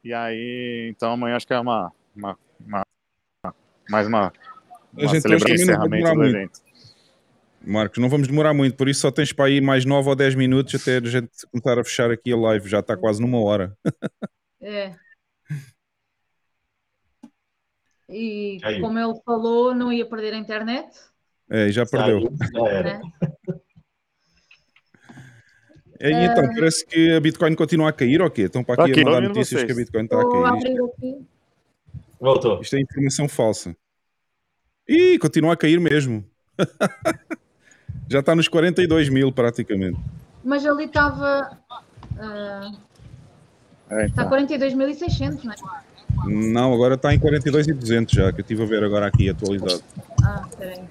[0.03, 2.84] E aí, então amanhã acho que é uma, uma, uma
[3.88, 4.34] mais uma,
[4.98, 6.36] A gente hoje também não vai encerramento demorar muito.
[6.36, 6.60] evento.
[7.66, 10.36] Marcos, não vamos demorar muito, por isso só tens para aí mais 9 ou 10
[10.36, 12.68] minutos até a gente começar a fechar aqui a live.
[12.70, 13.76] Já está quase numa hora.
[14.66, 14.96] É.
[18.08, 18.80] E Caiu.
[18.80, 20.88] como ele falou, não ia perder a internet.
[21.50, 22.22] É, já perdeu.
[22.22, 23.02] Saiu, já era.
[26.00, 28.44] É, e então, parece que a Bitcoin continua a cair ou quê?
[28.44, 29.64] Estão para aqui, aqui, a mandar notícias vocês.
[29.64, 30.46] que a Bitcoin está a cair.
[30.46, 31.26] abrir aqui.
[32.20, 32.62] Voltou.
[32.62, 33.76] Isto é informação falsa.
[34.88, 36.24] Ih, continua a cair mesmo.
[38.10, 40.00] já está nos 42 mil praticamente.
[40.44, 41.58] Mas ali estava.
[43.90, 44.30] É, Está então.
[44.30, 45.56] 42.600, não é?
[46.26, 49.30] Não, agora está em 42 e 200 já, que eu estive a ver agora aqui
[49.30, 49.84] atualizado.
[50.24, 50.84] Ah, peraí.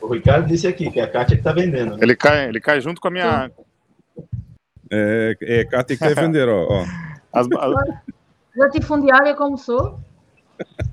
[0.00, 1.92] O Ricardo disse aqui que é a Kátia que está vendendo.
[1.96, 1.98] né?
[2.02, 3.50] Ele cai, ele cai junto com a minha.
[4.90, 6.66] É, é a Cátia que quer vender, ó.
[6.68, 6.84] ó.
[7.32, 7.98] as- as-
[8.56, 9.56] Latifundiária como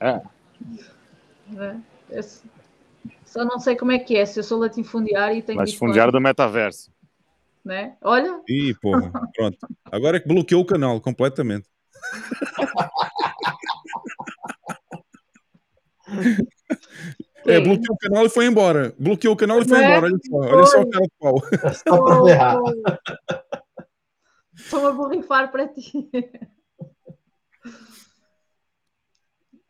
[0.00, 0.20] É.
[1.48, 1.82] né?
[3.24, 6.20] Só não sei como é que é, se eu sou latifundiária e tenho latifundiário do
[6.20, 6.90] metaverso.
[7.64, 7.96] né?
[8.00, 9.58] Olha, Ih, porra, pronto.
[9.90, 11.68] Agora é que bloqueou o canal completamente.
[17.44, 18.94] É, bloqueou o canal e foi embora.
[18.98, 19.96] Bloqueou o canal e foi é?
[19.96, 20.06] embora.
[20.06, 21.42] Olha só, olha só o cara de pau.
[24.54, 26.08] Estou a borrifar para ti.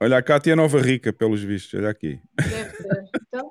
[0.01, 1.78] Olha, a Cátia é nova rica, pelos vistos.
[1.80, 2.20] Olha aqui.
[2.36, 3.05] Deve ser.
[3.28, 3.51] Então,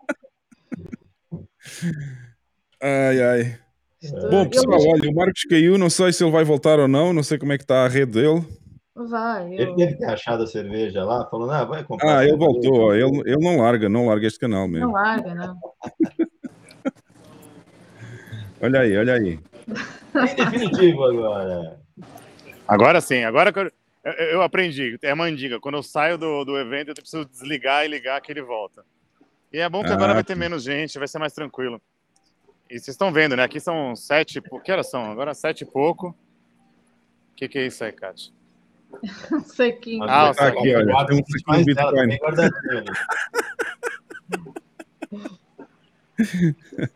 [2.81, 3.59] Ai, ai.
[4.01, 5.77] isto- Bom, ele pessoal, diz- olha, o Marcos caiu.
[5.77, 7.11] Não sei se ele vai voltar ou não.
[7.13, 8.45] Não sei como é que está a rede dele.
[8.95, 9.75] Vai, Ele eu...
[9.75, 12.19] deve ter achado a cerveja lá, falando, ah, vai comprar.
[12.19, 12.91] Ah, ele voltou.
[12.91, 12.93] ó.
[12.93, 14.91] Ele, ele não larga, não larga este canal não mesmo.
[14.93, 15.59] larga, não.
[18.61, 19.39] Olha aí, olha aí.
[20.15, 21.77] Em definitivo agora.
[22.67, 23.71] Agora sim, agora que eu,
[24.05, 24.97] eu, eu aprendi.
[25.01, 25.59] É mandiga.
[25.59, 28.85] Quando eu saio do, do evento, eu preciso desligar e ligar que ele volta.
[29.51, 31.81] E é bom que agora Ah, vai ter menos gente, vai ser mais tranquilo.
[32.69, 33.43] E vocês estão vendo, né?
[33.43, 34.39] Aqui são sete.
[34.39, 35.11] e Que horas são?
[35.11, 36.09] Agora sete e pouco.
[36.09, 38.31] O que, que é isso aí, Kátia?
[39.99, 42.17] Mas Ah, tá aqui, olha, tem um dela, Bitcoin.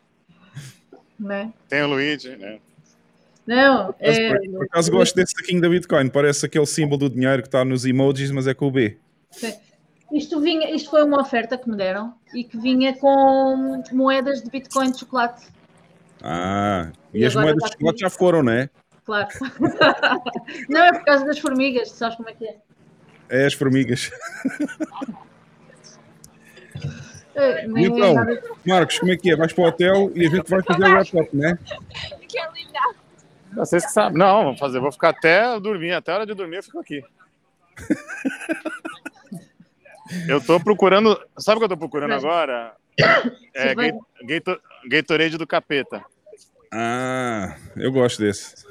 [1.20, 1.52] Né?
[1.68, 2.58] Tem o Luigi, né?
[3.50, 6.08] Não, é, por, por acaso gosto desse saquinho da Bitcoin.
[6.08, 8.96] Parece aquele símbolo do dinheiro que está nos emojis, mas é com o B.
[10.12, 14.48] isto, vinha, isto foi uma oferta que me deram e que vinha com moedas de
[14.50, 15.48] Bitcoin de chocolate,
[16.22, 18.70] Ah, e, E as moedas de chocolate já foram, não é?
[19.04, 19.28] claro.
[20.68, 22.56] Não, é por causa das formigas, sabes como é que é?
[23.30, 24.12] É as formigas.
[27.34, 29.36] É, é Então, nada- Marcos, como é que é?
[29.36, 31.58] Vais para o hotel e a gente vai fazer o wrap-up, não é?
[33.54, 34.18] Vocês que sabem.
[34.18, 34.80] Não, vamos fazer.
[34.80, 35.92] Vou ficar até dormir.
[35.92, 37.02] Até a hora de dormir eu fico aqui.
[40.28, 41.16] Eu tô procurando.
[41.38, 42.74] Sabe o que eu tô procurando Mas- agora?
[43.54, 43.74] É
[44.88, 46.04] Gatorade do capeta.
[46.72, 48.66] Ah, eu gosto desse.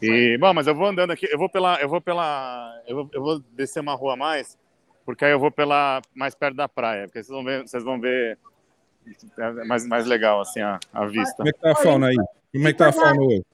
[0.00, 3.10] E, bom, mas eu vou andando aqui, eu vou pela, eu vou pela, eu vou,
[3.12, 4.58] eu vou descer uma rua a mais,
[5.04, 7.98] porque aí eu vou pela mais perto da praia, porque vocês vão ver, vocês vão
[8.00, 8.38] ver
[9.38, 11.36] é mais, mais legal assim a, a vista.
[11.36, 12.16] Como é que está a fauna aí?
[12.16, 13.44] Como é que está a fauna hoje?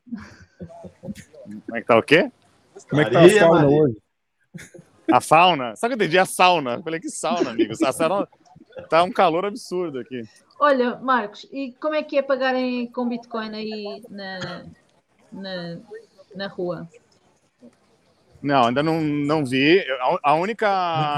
[1.67, 2.31] Como é que tá o quê?
[2.89, 3.97] Como é que está a fauna hoje?
[5.13, 5.77] A fauna?
[5.77, 6.75] Só que eu entendi a sauna.
[6.75, 7.73] Eu Falei, que sauna, amigo?
[7.85, 8.29] A sauna
[8.89, 10.23] tá um calor absurdo aqui.
[10.59, 14.65] Olha, Marcos, e como é que é pagarem com Bitcoin aí na,
[15.33, 15.79] na,
[16.35, 16.89] na rua?
[18.43, 19.81] Não, ainda não, não vi.
[20.01, 20.69] A, a única.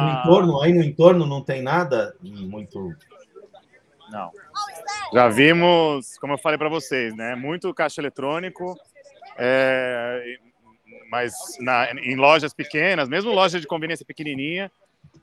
[0.02, 2.94] No entorno, aí no entorno não tem nada muito.
[4.12, 4.30] Não.
[5.12, 7.34] Já vimos, como eu falei para vocês, né?
[7.34, 8.78] Muito caixa eletrônico,
[9.36, 10.38] é,
[11.10, 14.70] mas na- em lojas pequenas, mesmo loja de conveniência pequenininha,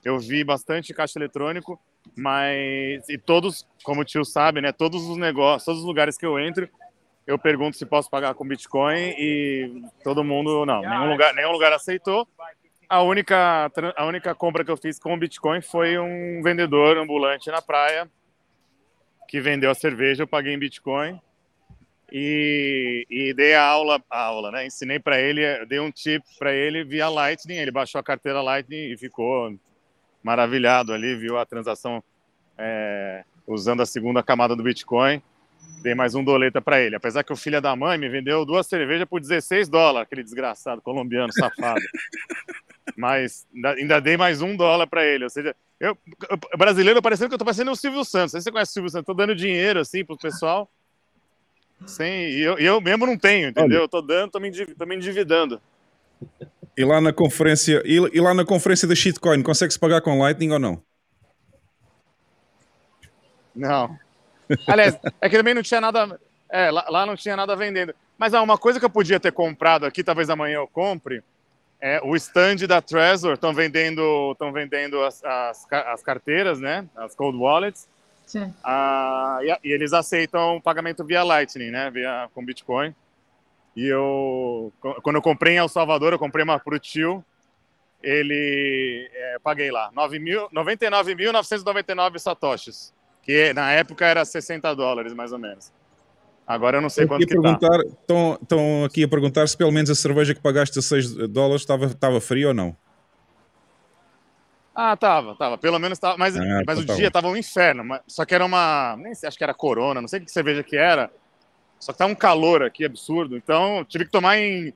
[0.04, 1.80] eu vi bastante caixa eletrônico,
[2.16, 4.72] mas e todos, como o tio sabe, né?
[4.72, 6.70] Todos os negócios, todos os lugares que eu entro,
[7.26, 11.72] eu pergunto se posso pagar com Bitcoin e todo mundo não, nenhum lugar, nenhum lugar
[11.74, 12.28] aceitou.
[12.88, 17.62] A única, a única compra que eu fiz com Bitcoin foi um vendedor ambulante na
[17.62, 18.10] praia
[19.30, 21.22] que vendeu a cerveja, eu paguei em Bitcoin
[22.12, 24.66] e, e dei a aula, a aula, né?
[24.66, 28.92] Ensinei para ele, dei um tip para ele via Lightning, ele baixou a carteira Lightning
[28.92, 29.56] e ficou
[30.24, 32.04] maravilhado ali, viu a transação
[32.58, 35.22] é, usando a segunda camada do Bitcoin.
[35.84, 38.66] Dei mais um doleta para ele, apesar que o filho da mãe me vendeu duas
[38.66, 41.80] cervejas por 16 dólares, aquele desgraçado colombiano safado.
[42.98, 45.98] Mas ainda, ainda dei mais um dólar para ele, ou seja, eu,
[46.58, 48.32] brasileiro parecendo que eu tô parecendo o Silvio Santos.
[48.32, 49.06] Você conhece o Silvio Santos.
[49.06, 50.70] Tô dando dinheiro assim pro pessoal.
[51.86, 53.82] Sem, e eu, eu mesmo não tenho, entendeu?
[53.82, 55.62] Eu tô dando, tô me, tô me endividando.
[56.76, 60.52] E lá na conferência, e, e lá na conferência da shitcoin, consegue-se pagar com Lightning
[60.52, 60.84] ou não?
[63.56, 63.98] Não.
[64.68, 66.20] Aliás, é que também não tinha nada.
[66.50, 67.94] É, lá, lá não tinha nada vendendo.
[68.18, 71.24] Mas há uma coisa que eu podia ter comprado aqui, talvez amanhã eu compre.
[71.82, 73.34] É o stand da Trezor.
[73.34, 76.86] Estão vendendo, estão vendendo as, as, as carteiras, né?
[76.96, 77.88] As cold wallets.
[78.26, 78.54] Sim.
[78.64, 81.90] Ah, e, e eles aceitam pagamento via Lightning, né?
[81.90, 82.94] Via, com Bitcoin.
[83.76, 87.24] E eu, quando eu comprei em El Salvador, eu comprei uma pro tio.
[88.04, 92.94] Ele, é, paguei lá, 9 mil- 99.999 satoshis.
[93.22, 95.72] Que na época era 60 dólares, mais ou menos.
[96.50, 97.42] Agora eu não sei quanto a que tá.
[97.42, 101.62] perguntar, estão, estão aqui a perguntar se pelo menos a cerveja que pagaste 16 dólares
[101.62, 102.76] estava, estava fria ou não.
[104.74, 105.58] Ah, tava, tava.
[105.60, 106.18] Pelo menos tava.
[106.18, 107.84] Mas, Ah, mas então o tá dia tava um inferno.
[107.84, 108.96] mas- Só que era uma.
[108.98, 111.12] Nem sei, acho que era Corona, não sei que cerveja que era.
[111.80, 113.38] Só que tá um calor aqui absurdo.
[113.38, 114.74] Então tive que tomar em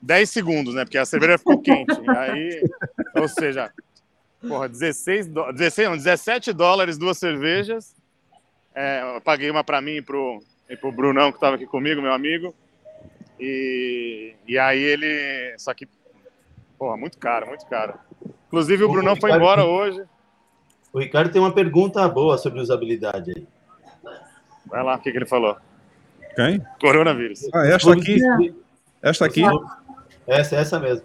[0.00, 0.84] 10 segundos, né?
[0.84, 2.00] Porque a cerveja ficou quente.
[2.08, 2.62] Aí,
[3.16, 3.72] ou seja,
[4.46, 7.96] porra, 16, dó- 16 não, 17 dólares duas cervejas.
[8.74, 10.40] É, eu paguei uma para mim e pro,
[10.70, 12.54] e pro Brunão, que tava aqui comigo, meu amigo.
[13.38, 15.54] E, e aí ele.
[15.58, 15.88] Só que,
[16.78, 17.94] porra, muito caro, muito caro.
[18.46, 20.02] Inclusive, o Ô, Brunão foi Ricardo, embora hoje.
[20.92, 23.46] O Ricardo tem uma pergunta boa sobre usabilidade aí.
[24.66, 25.56] Vai lá, o que, que ele falou?
[26.36, 26.64] Quem?
[26.80, 27.48] Coronavírus.
[27.52, 28.18] Ah, esta aqui.
[29.02, 29.42] Esta aqui.
[30.26, 31.04] Essa, essa mesmo.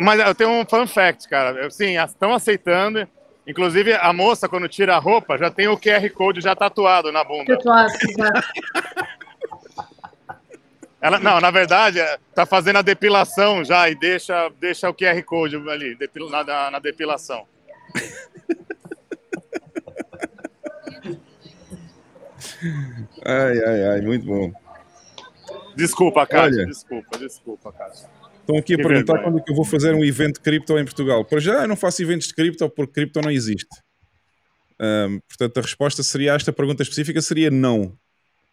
[0.00, 1.50] Mas eu tenho um fun fact, cara.
[1.60, 3.06] Eu, sim, estão aceitando.
[3.48, 7.24] Inclusive, a moça, quando tira a roupa, já tem o QR Code já tatuado na
[7.24, 7.56] bunda.
[7.56, 8.48] Tatuado, exato.
[11.00, 15.22] Ela, não, na verdade, é, tá fazendo a depilação já e deixa, deixa o QR
[15.22, 17.46] Code ali, depil- na, na- na depilação.
[23.24, 24.52] Ai, ai, ai, muito bom.
[25.76, 26.58] Desculpa, Cássio.
[26.58, 26.66] Olha.
[26.66, 28.08] Desculpa, desculpa, Cássio.
[28.48, 29.22] Estão aqui a perguntar vergonha.
[29.24, 31.22] quando é que eu vou fazer um evento cripto em Portugal.
[31.22, 33.68] Para já eu não faço eventos de cripto porque cripto não existe.
[34.80, 37.92] Ahm, portanto, a resposta seria a esta pergunta específica seria não.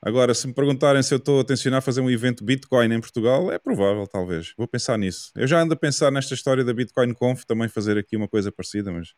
[0.02, 3.50] Agora, se me perguntarem se eu estou a tensionar fazer um evento Bitcoin em Portugal,
[3.50, 4.54] é provável, talvez.
[4.58, 5.32] Vou pensar nisso.
[5.34, 8.52] Eu já ando a pensar nesta história da Bitcoin Conf, também fazer aqui uma coisa
[8.52, 9.14] parecida, mas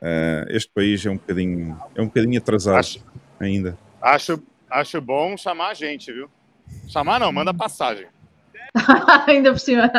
[0.00, 3.04] ah, este país é um bocadinho, é um bocadinho atrasado Acho,
[3.40, 3.76] ainda.
[4.00, 6.30] acho, acho bom chamar a gente, viu?
[6.88, 8.06] Chamar não, manda passagem.
[9.28, 9.90] Ainda por cima.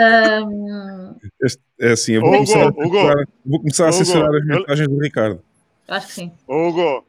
[0.00, 4.40] Ahm, Este- é assim, eu vou Hugo, começar, a Hugo, vou começar a censurar as
[4.40, 5.42] eu- mensagens do Ricardo.
[5.88, 6.32] acho que sim.
[6.48, 7.04] Hugo,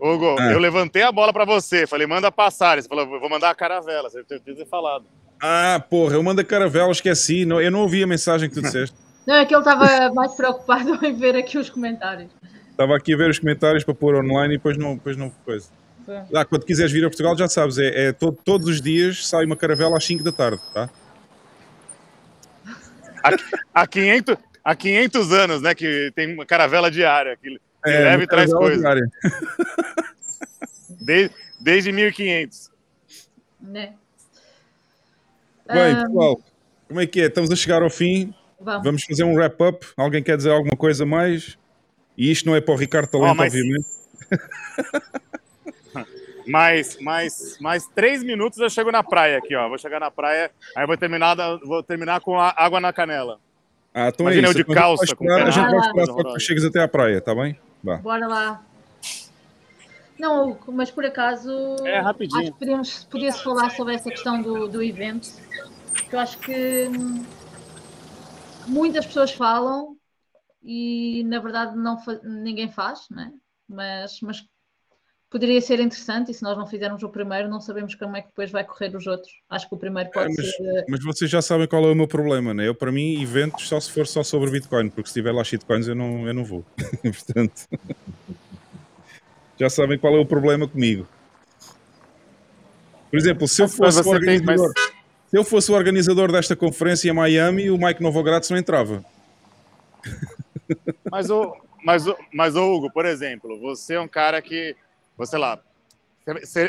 [0.00, 0.52] Hugo, Ah.
[0.52, 1.86] eu levantei a bola pra você.
[1.86, 2.82] Falei, manda passagem.
[2.82, 4.10] Você falou, vou mandar a caravela.
[4.10, 5.04] Você tinha que ter falado.
[5.40, 7.44] Ah, porra, eu mando a caravela, esqueci.
[7.44, 8.96] Não, eu não ouvi a mensagem que tu disseste.
[9.26, 12.30] Não, é que ele estava mais preocupado em ver aqui os comentários.
[12.70, 15.70] Estava aqui a ver os comentários para pôr online e depois não, depois não coisa.
[16.34, 19.44] Ah, quando quiseres vir a Portugal, já sabes, é, é todo- todos os dias sai
[19.44, 20.90] uma caravela às 5 da tarde, tá?
[23.72, 25.74] Há 500, há 500 anos, né?
[25.74, 27.36] Que tem uma caravela diária.
[27.40, 29.02] Que, É, leva e traz diária.
[31.00, 32.70] Desde, desde 1500.
[33.60, 33.92] Né?
[35.66, 36.40] Bem, pessoal,
[36.88, 37.26] como é que é?
[37.26, 38.32] Estamos a chegar ao fim.
[38.60, 38.84] vamos.
[38.84, 39.86] Vamos fazer um wrap-up.
[39.98, 41.58] Alguém quer dizer alguma coisa mais?
[42.16, 43.86] E isto não é para o Ricardo Talento, Oh, mas- obviamente.
[46.46, 49.68] mais, mais, mais três minutos eu chego na praia aqui, ó.
[49.68, 53.38] Vou chegar na praia, aí vou terminar, vou terminar com a água na canela.
[53.92, 54.60] Ah, então Imagina é isso.
[54.60, 55.04] eu de a calça.
[55.04, 57.58] Esperar, a gente vai esperar só que tu chegues até a praia, tá bem?
[57.82, 57.96] Vá.
[57.96, 58.62] Bora lá.
[60.18, 61.50] Não, mas por acaso.
[61.84, 62.40] É rapidinho.
[62.40, 65.28] Acho que podíamos, podia-se falar sobre essa questão do, do evento.
[66.08, 66.88] Que eu acho que
[68.66, 69.96] muitas pessoas falam
[70.62, 73.32] e na verdade não ninguém faz, né?
[73.68, 74.46] mas, mas
[75.34, 78.28] poderia ser interessante e se nós não fizermos o primeiro, não sabemos como é que
[78.28, 79.32] depois vai correr os outros.
[79.50, 80.62] Acho que o primeiro pode é, mas, ser.
[80.62, 82.68] Eh, mas vocês já sabem qual é o meu problema, né?
[82.68, 85.88] Eu, para mim, eventos só se for só sobre Bitcoin, porque se tiver lá shitcoins
[85.88, 86.64] eu não, eu não vou.
[87.02, 87.66] Portanto,
[89.58, 91.04] já sabem qual é o problema comigo.
[93.10, 94.92] Por exemplo, se eu fosse o organizador, mas...
[95.30, 99.04] se eu fosse o organizador desta conferência em Miami, o Mike Novogratz não entrava.
[101.10, 104.76] Mas o, mas, mas Hugo, por exemplo, você é um cara que
[105.16, 105.60] você lá.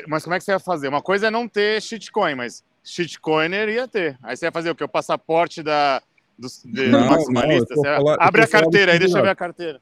[0.07, 0.87] Mas como é que você ia fazer?
[0.87, 4.17] Uma coisa é não ter shitcoin, mas shitcoiner ia ter.
[4.21, 4.83] Aí você ia fazer o que?
[4.83, 6.01] O passaporte da,
[6.37, 7.73] do, de não, maximalista?
[7.75, 9.81] Não, falar, abre a carteira aí, deixa eu ver a carteira.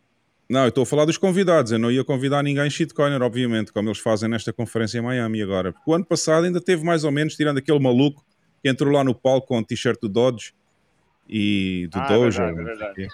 [0.49, 1.71] Não, eu estou a falar dos convidados.
[1.71, 5.73] Eu não ia convidar ninguém shitcoiner, obviamente, como eles fazem nesta conferência em Miami agora.
[5.73, 8.23] Porque o ano passado ainda teve mais ou menos, tirando aquele maluco
[8.61, 10.53] que entrou lá no palco com o t-shirt do Dodge
[11.27, 12.07] e do ah.
[12.11, 13.07] É verdade,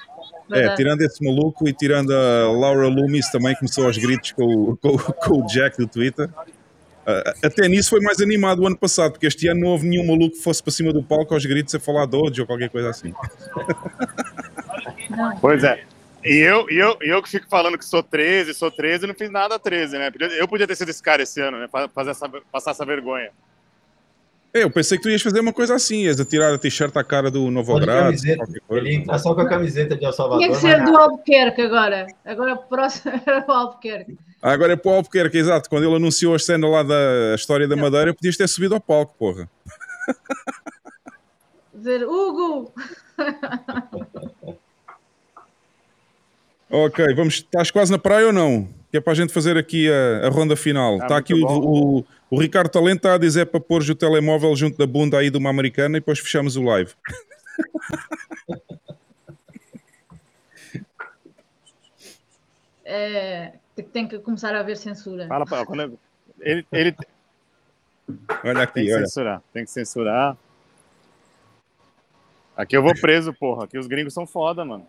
[0.51, 4.75] é, é, tirando esse maluco e tirando a Laura Loomis também começou aos gritos com,
[4.77, 6.29] com, com o Jack do Twitter.
[6.29, 10.05] Uh, até nisso foi mais animado o ano passado, porque este ano não houve nenhum
[10.05, 12.89] maluco que fosse para cima do palco aos gritos a falar Doge ou qualquer coisa
[12.89, 13.13] assim.
[15.41, 15.83] Pois é.
[16.23, 19.55] E eu, eu, eu que fico falando que sou 13, sou 13, não fiz nada
[19.55, 20.11] a 13, né?
[20.37, 21.67] Eu podia ter sido esse cara esse ano, né?
[21.93, 23.31] Fazer essa, passar essa vergonha.
[24.51, 27.03] É, eu pensei que tu ias fazer uma coisa assim, ias tirar a t-shirt à
[27.03, 28.17] cara do Novogrado.
[28.71, 30.39] Ele entrar só com a camiseta de El Salvador.
[30.43, 32.07] Tinha que ser do Albuquerque agora.
[32.25, 34.17] Agora o próximo era o Albuquerque.
[34.41, 35.69] Agora é para o Albuquerque, exato.
[35.69, 39.13] Quando ele anunciou a cena lá da história da Madeira, podias ter subido ao palco,
[39.19, 39.47] porra.
[41.71, 42.73] Dizer, Hugo!
[46.71, 47.35] ok, vamos.
[47.35, 48.67] Estás quase na praia ou não?
[48.91, 50.95] Que é para a gente fazer aqui a, a ronda final.
[50.97, 54.55] Está ah, aqui o, o o Ricardo Talento está a dizer para pôr o telemóvel
[54.55, 56.93] junto da bunda aí de uma americana e depois fechamos o live.
[62.91, 63.53] É,
[63.93, 65.27] tem que começar a haver censura.
[65.27, 65.99] Fala quando
[66.39, 66.95] ele, ele
[68.43, 69.05] olha aqui, tem que olha.
[69.05, 70.37] censurar, tem que censurar.
[72.57, 73.65] Aqui eu vou preso, porra.
[73.65, 74.87] Aqui os gringos são foda, mano.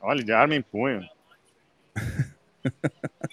[0.00, 1.08] Olha, de arma em punho.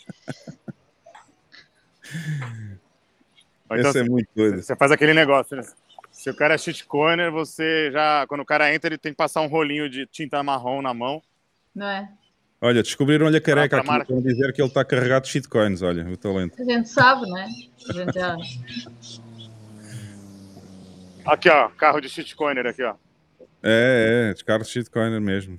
[3.66, 4.62] Então, Esse é muito doido.
[4.62, 5.64] Você faz aquele negócio, né?
[6.12, 8.26] Se o cara é shitcoiner, você já.
[8.28, 11.22] Quando o cara entra, ele tem que passar um rolinho de tinta marrom na mão.
[11.74, 12.10] Não é?
[12.62, 14.06] Olha, descobriram-lhe a careca aqui marca.
[14.06, 16.62] para dizer que ele está carregado de shitcoins, olha, o talento.
[16.62, 17.48] A gente sabe, não é?
[17.90, 18.36] A gente já...
[21.26, 22.96] Aqui, ó, carro de shitcoiner aqui, ó.
[23.64, 25.58] É, é, carro de shitcoiner mesmo.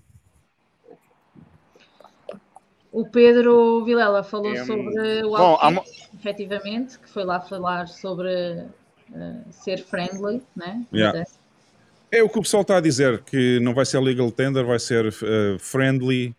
[2.93, 4.67] O Pedro Vilela falou um...
[4.67, 5.73] sobre o Bom, a...
[6.15, 8.65] efetivamente, que foi lá falar sobre
[9.11, 10.85] uh, ser friendly, né?
[10.93, 11.25] Yeah.
[12.13, 14.81] É o que o pessoal está a dizer, que não vai ser legal tender, vai
[14.81, 16.35] ser uh, friendly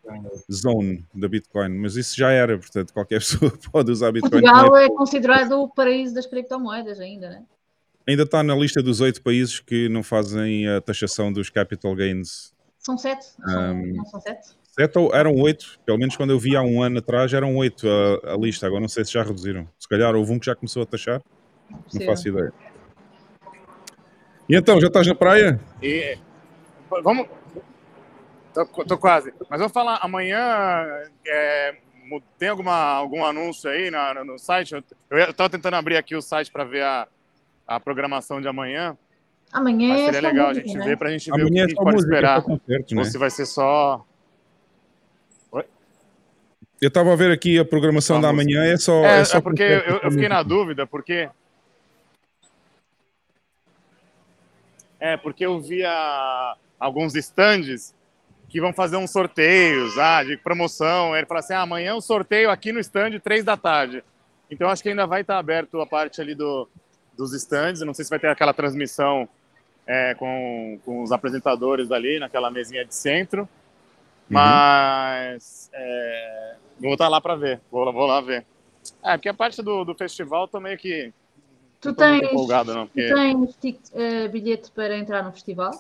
[0.52, 4.42] zone da Bitcoin, mas isso já era, portanto qualquer pessoa pode usar Bitcoin.
[4.42, 7.44] Portugal é considerado o paraíso das criptomoedas ainda, né?
[8.06, 12.52] Ainda está na lista dos oito países que não fazem a taxação dos capital gains.
[12.78, 13.28] São sete?
[13.48, 14.50] Um, não são sete?
[14.72, 17.86] Sete ou eram oito, pelo menos quando eu vi há um ano atrás eram oito
[17.90, 19.68] a, a, lista, agora não sei se já reduziram.
[19.78, 21.22] Se calhar houve um que já começou a taxar,
[21.90, 22.00] Sim.
[22.00, 22.54] não faço ideia.
[24.48, 25.60] E então, já estás na praia?
[25.84, 26.18] E,
[27.04, 27.28] vamos.
[28.54, 29.34] Tô, tô, quase.
[29.50, 30.86] Mas vamos falar amanhã.
[31.26, 31.76] É,
[32.40, 34.74] tem alguma, algum anúncio aí na, no site?
[34.74, 34.84] Eu
[35.18, 37.08] estava tentando abrir aqui o site para ver a,
[37.68, 38.98] a programação de amanhã.
[39.52, 40.86] Amanhã Mas seria é legal música, a gente né?
[40.86, 42.42] ver para a gente ver amanhã o que, é que pode música, esperar.
[42.42, 43.02] Concerto, né?
[43.02, 44.06] Ou se vai ser só
[46.82, 48.38] eu estava a ver aqui a programação Vamos.
[48.38, 49.06] da manhã, é só.
[49.06, 51.30] É, é só é porque eu, eu, fiquei na dúvida, porque.
[55.00, 57.94] É, porque eu via alguns estandes
[58.50, 61.16] que vão fazer uns sorteios ah, de promoção.
[61.16, 64.04] Ele fala assim: ah, amanhã um sorteio aqui no stand, três da tarde.
[64.50, 66.68] Então acho que ainda vai estar aberto a parte ali do,
[67.16, 67.82] dos stands.
[67.82, 69.30] não sei se vai ter aquela transmissão
[69.86, 73.42] é, com, com os apresentadores ali naquela mesinha de centro.
[73.42, 73.48] Uhum.
[74.30, 76.51] Mas é,
[76.82, 77.62] vou estar lá para ver.
[77.72, 78.46] Vou, vou lá ver.
[79.04, 81.14] É, porque a parte do, do festival tô meio que.
[81.80, 83.08] Tu tens, empolgado, não, porque...
[83.10, 85.72] tu tens uh, bilhete para entrar no festival?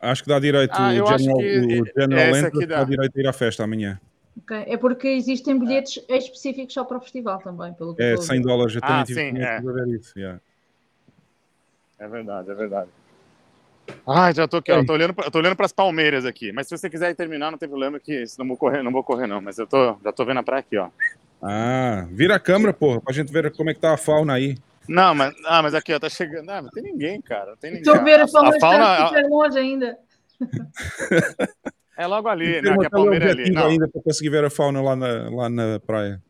[0.00, 2.84] Acho que dá direito Ah, o eu acho General, que o General aqui dá dá.
[2.84, 4.00] direito a ir à festa amanhã.
[4.38, 4.56] Ok.
[4.66, 8.26] É porque existem bilhetes específicos só para o festival também, pelo que É estou a
[8.28, 8.46] 100 ver.
[8.46, 8.74] dólares.
[8.76, 9.96] Eu também Ah, tive sim, é.
[9.96, 10.18] isso.
[10.18, 10.40] yeah.
[11.98, 12.90] É verdade, é verdade.
[14.06, 14.78] Ai, já tô aqui, ó.
[14.78, 14.86] Ei.
[14.86, 16.52] Tô olhando, pra- eu tô olhando para as palmeiras aqui.
[16.52, 18.92] Mas se você quiser ir terminar, não tem problema que isso não vou correr, não
[18.92, 19.40] vou correr não.
[19.40, 20.88] Mas eu tô, já tô vendo a praia aqui, ó.
[21.42, 24.56] Ah, vira a câmera, porra, pra gente ver como é que tá a fauna aí.
[24.88, 26.50] Não, mas, ah, mas aqui, ó, tá chegando.
[26.50, 27.50] Ah, não tem ninguém, cara.
[27.50, 27.82] Não tem ninguém.
[27.86, 29.98] Estou a ver a, a fauna a fauna super longe ainda.
[31.96, 32.76] é logo ali, né?
[32.78, 33.50] Que a palmeira é ali.
[33.50, 36.20] Não, ainda para conseguir ver a fauna lá na, lá na praia.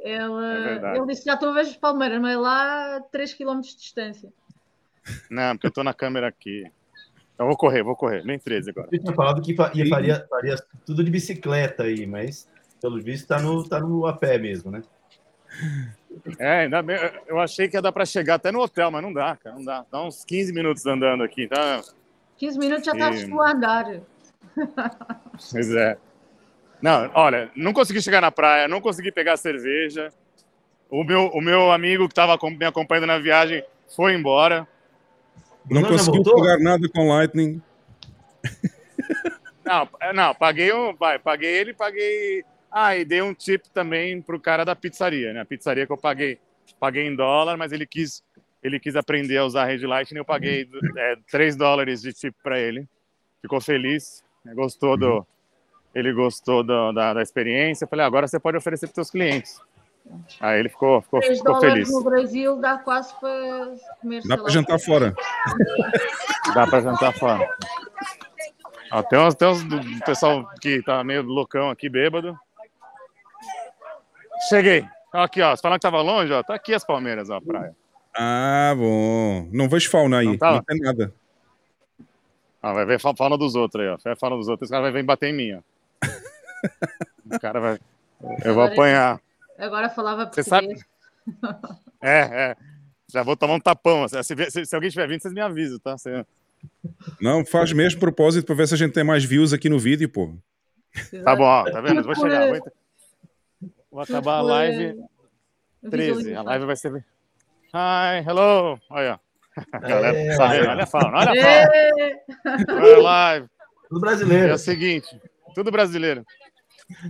[0.00, 3.34] Ele, É ele disse que já estou a ver as palmeiras, mas lá a 3
[3.34, 4.28] km de distância.
[5.30, 6.64] não, porque eu tô na câmera aqui.
[7.38, 8.24] Eu vou correr, vou correr.
[8.24, 8.88] Nem 13 agora.
[8.90, 10.56] Eu tinha falado que ia- faria, faria
[10.86, 12.48] tudo de bicicleta aí, mas
[12.80, 14.82] pelo visto tá no, tá no a pé mesmo, né?
[16.38, 16.96] É, ainda bem.
[17.26, 19.54] Eu achei que ia dar pra chegar até no hotel, mas não dá, cara.
[19.56, 19.84] Não dá.
[19.90, 21.82] Dá uns 15 minutos andando aqui, tá?
[22.38, 24.00] 15 minutos já estás E- tu a andar.
[25.50, 25.98] Pois é.
[26.80, 30.10] Não, olha, não consegui chegar na praia, não consegui pegar cerveja.
[30.90, 33.64] O meu, o meu amigo que estava me acompanhando na viagem
[33.94, 34.66] foi embora.
[35.70, 37.62] Não Bruno conseguiu pegar nada com Lightning.
[39.64, 42.44] Não, é, não, paguei um, vai, paguei ele, paguei.
[42.70, 45.40] Ah, e dei um tip também pro cara da pizzaria, né?
[45.40, 46.38] A pizzaria que eu paguei,
[46.78, 48.22] paguei em dólar, mas ele quis,
[48.62, 52.32] ele quis aprender a usar a Red Lightning, eu paguei é, 3 dólares de tip
[52.44, 52.86] para ele.
[53.42, 54.54] Ficou feliz, né?
[54.54, 55.26] gostou do,
[55.92, 57.86] ele gostou do- da, da experiência.
[57.86, 59.60] Eu falei, ah, agora você pode oferecer para seus clientes.
[60.40, 61.90] Aí ele ficou, ficou, 3 ficou feliz.
[61.90, 64.22] no Brasil dá quase para comer.
[64.26, 65.14] Dá para jantar fora.
[66.54, 67.48] Dá para jantar fora.
[69.10, 72.38] Tem uns, tem uns do do pessoal que tá meio loucão aqui, bêbado.
[74.48, 74.86] Cheguei.
[75.12, 75.54] Aqui, ó.
[75.54, 76.42] Você falando que tava longe, ó.
[76.42, 77.74] Tá aqui as palmeiras, ó, a praia.
[78.16, 79.48] Ah, bom.
[79.52, 80.24] Não vejo fauna aí.
[80.26, 80.62] Não Não, tá?
[80.66, 81.12] tem nada.
[82.62, 83.96] Ah, vai ver fa- fauna dos outros aí, ó.
[84.02, 85.60] Vai fauna dos outros, esse cara vai vir bater em mim, ó.
[87.34, 87.78] O cara vai.
[88.44, 89.20] Eu vou apanhar.
[89.58, 90.84] Agora falava Você português.
[92.02, 92.56] É, é.
[93.12, 94.06] Já vou tomar um tapão.
[94.08, 95.96] Se, se- se- alguém estiver vindo, vocês me avisam, tá?
[95.96, 96.24] Você-
[97.20, 100.08] Não, faz mesmo propósito para ver se a gente tem mais views aqui no vídeo,
[100.08, 100.34] pô.
[101.24, 101.64] Tá bom, ó.
[101.70, 102.02] Tá vendo?
[102.02, 102.48] Vou chegar.
[102.48, 102.72] Vou,
[103.90, 104.98] vou acabar a live.
[105.84, 106.34] eh, 13.
[106.34, 107.04] A live vai ser.
[107.74, 108.78] Hi, hello.
[108.90, 109.20] Olha.
[109.80, 110.68] Galera, É, tá vendo?
[110.68, 111.70] Olha a fauna, olha a fauna.
[111.74, 113.48] Ê, Olha a live.
[113.88, 114.54] Tudo É brasileiro.
[114.54, 115.20] o seguinte,
[115.54, 116.24] tudo brasileiro.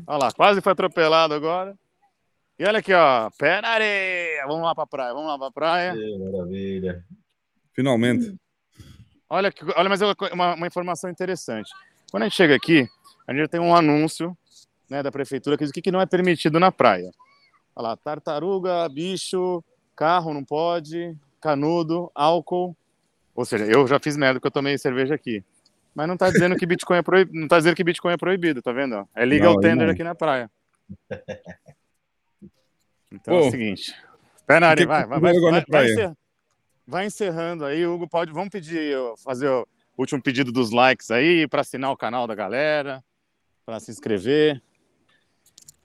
[0.06, 1.74] Olha lá, quase foi atropelado agora.
[2.58, 4.46] E olha aqui, ó, pé na areia.
[4.46, 5.92] Vamos lá pra praia, vamos lá pra praia.
[5.92, 7.04] Que maravilha.
[7.74, 8.34] Finalmente.
[9.28, 10.00] Olha, que- olha mas
[10.32, 11.70] uma, uma informação interessante.
[12.10, 12.88] Quando a gente chega aqui,
[13.26, 14.36] a gente tem um anúncio
[14.88, 17.10] né, da prefeitura que diz o que, que não é permitido na praia.
[17.74, 19.62] Olha lá, tartaruga, bicho,
[19.94, 22.74] carro não pode, canudo, álcool.
[23.34, 25.44] Ou seja, eu já fiz merda porque eu tomei cerveja aqui.
[25.94, 28.62] Mas não tá dizendo que Bitcoin é proibido, não tá dizendo que Bitcoin é proibido,
[28.62, 29.06] tá vendo?
[29.14, 29.92] É legal Não, tender não.
[29.92, 30.50] aqui na praia.
[33.12, 33.94] Então é o seguinte.
[34.46, 36.16] Vai, vai, vai vai, vai, encerra-
[36.86, 38.08] vai encerrando aí, Hugo.
[38.08, 39.66] Pode, vamos pedir, fazer o
[39.98, 43.02] último pedido dos likes aí para assinar o canal da galera,
[43.64, 44.62] para se inscrever.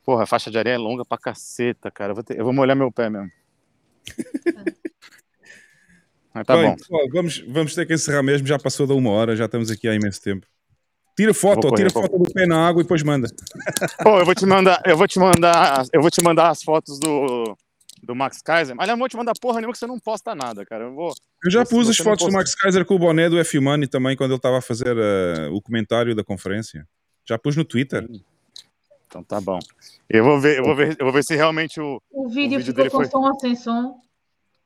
[0.03, 2.11] Porra, a faixa de areia é longa pra caceta, cara.
[2.11, 3.32] Eu vou, ter- eu vou molhar meu pé mesmo.
[6.34, 6.76] Mas tá Bem, bom.
[6.76, 8.47] pessoal, vamos, vamos ter que encerrar mesmo.
[8.47, 10.47] Já passou da uma hora, já estamos aqui há imenso tempo.
[11.16, 13.28] Tira foto, ó, tira correr, foto do pé na água e depois manda.
[14.03, 16.99] Pô, eu vou te mandar, eu vou te mandar, eu vou te mandar as fotos
[16.99, 17.55] do,
[18.01, 18.74] do Max Kaiser.
[18.76, 20.86] Aliás, eu não vou te mandar porra nenhuma que você não posta nada, cara.
[20.86, 21.14] Eu vou.
[21.43, 24.32] Eu já pus as fotos do Max Kaiser com o boné do F-Money também quando
[24.32, 26.88] ele estava a fazer eh, o comentário da conferência.
[27.28, 28.07] Já pus no Twitter.
[29.07, 29.59] Então tá bom.
[30.09, 32.66] Eu vou ver, eu vou ver, eu vou ver se realmente o, O vídeo, vídeo
[32.68, 33.99] ficou dele com foi- som ou sem som.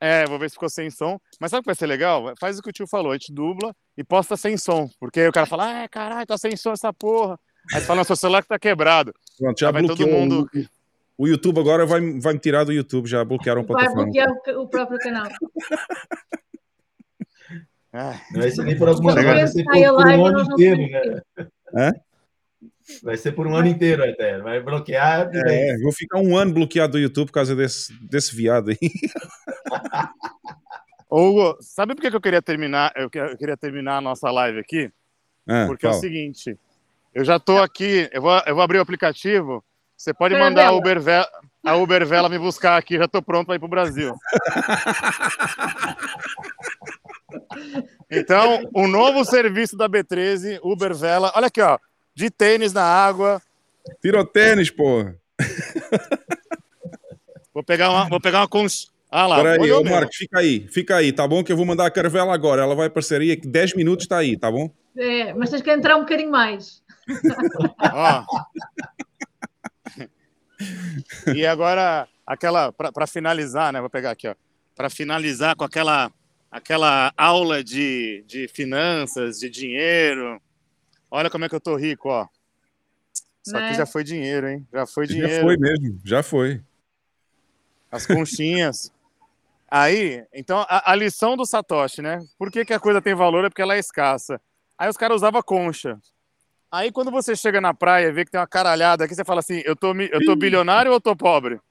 [0.06, 1.18] É, vou ver se ficou sem som.
[1.40, 2.32] Mas sabe o que vai ser legal?
[2.40, 4.88] Faz o que o tio falou, a gente dubla e posta sem som.
[5.00, 7.40] Porque aí o cara fala, ah, caralho, tá sem som essa porra.
[7.74, 9.12] Aí você fala, não, seu celular que tá quebrado.
[9.40, 10.20] Pronto, já Aí vai todo bloqueou.
[10.20, 10.48] mundo.
[11.18, 14.04] O, o YouTube agora vai, vai me tirar do YouTube, já bloquearam Vai plataforma.
[14.04, 15.28] bloquear o, o próprio canal.
[17.92, 20.22] Ai, Não vai ser nem por alguma Quando coisa, vai esse ser por, por live,
[20.22, 20.82] um ano inteiro,
[21.74, 21.92] né?
[21.92, 22.00] quê.
[23.04, 24.38] Vai ser por um ano inteiro até.
[24.40, 25.30] Vai bloquear.
[25.34, 28.78] É, vou ficar um ano bloqueado do YouTube por causa desse, desse viado aí.
[31.10, 32.92] Ô, Hugo, sabe por que eu queria terminar?
[32.96, 34.92] Eu que- eu queria terminar a nossa live aqui?
[35.48, 36.02] Ah, Porque é o fala.
[36.02, 36.58] seguinte,
[37.14, 39.64] eu já tô aqui, eu vou, eu vou abrir o aplicativo.
[39.96, 41.26] Você pode mandar a Uber, Ve-
[41.64, 44.14] a Uber Vela me buscar aqui, já tô pronto para ir pro Brasil.
[48.10, 51.78] Então, o novo serviço da B13, Uber Vela, olha aqui, ó,
[52.16, 53.42] de tênis na água.
[54.02, 55.16] Tira o tênis, porra.
[57.54, 58.94] Vou pegar uma, vou pegar uma cons...
[59.10, 59.82] Ah lá, Peraí, ô.
[59.82, 60.68] Marcos, fica aí.
[60.68, 61.42] Fica aí, tá bom?
[61.42, 62.64] Que eu vou mandar a caravela agora.
[62.64, 64.70] Ela vai aparecer aí, que 10 minutos está aí, tá bom?
[64.98, 66.84] É, mas tens que entrar um bocadinho mais.
[67.94, 68.26] Ó.
[71.34, 73.80] e agora, aquela, para finalizar, né?
[73.80, 74.36] Vou pegar aqui, ó.
[74.76, 76.12] Para finalizar com aquela,
[76.52, 80.42] aquela aula de, de finanças, de dinheiro.
[81.16, 82.28] Olha como é que eu tô rico, ó.
[83.46, 83.76] Isso aqui Né?
[83.76, 84.68] já foi dinheiro, hein?
[84.74, 85.34] Já foi dinheiro.
[85.34, 86.62] Já foi mesmo, já foi.
[87.90, 88.92] As conchinhas.
[89.72, 92.20] Aí, então, a, a lição do Satoshi, né?
[92.38, 93.46] Por que, que a coisa tem valor?
[93.46, 94.42] É porque ela é escassa.
[94.78, 95.98] Aí os caras usavam concha.
[96.70, 99.40] Aí quando você chega na praia e vê que tem uma caralhada aqui, você fala
[99.40, 101.62] assim, eu tô, eu tô bilionário ou eu tô pobre?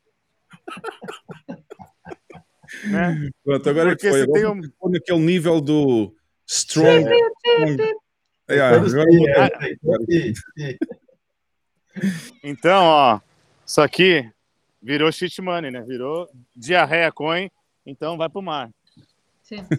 [2.85, 3.29] né?
[3.45, 4.23] Pronto, agora é que Porque foi.
[4.23, 6.17] Agora tem um- naquele nível do
[6.47, 7.05] strong.
[7.05, 7.95] strong.
[8.49, 8.73] É, é.
[12.43, 13.21] Então, ó,
[13.65, 14.29] isso aqui
[14.83, 15.81] virou shit money, né?
[15.83, 17.51] Virou diarreia coin,
[17.87, 18.69] então vai pro mar.
[19.43, 19.65] Sim.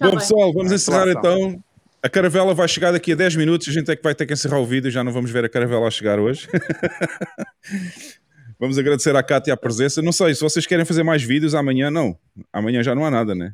[0.00, 1.62] Bom, pessoal, vamos encerrar então.
[2.02, 3.68] A caravela vai chegar daqui a 10 minutos.
[3.68, 4.90] A gente é que vai ter que encerrar o vídeo.
[4.90, 6.48] Já não vamos ver a caravela a chegar hoje.
[8.58, 10.00] vamos agradecer à Cátia a presença.
[10.00, 11.90] Não sei se vocês querem fazer mais vídeos amanhã.
[11.90, 12.18] Não,
[12.50, 13.52] amanhã já não há nada, né?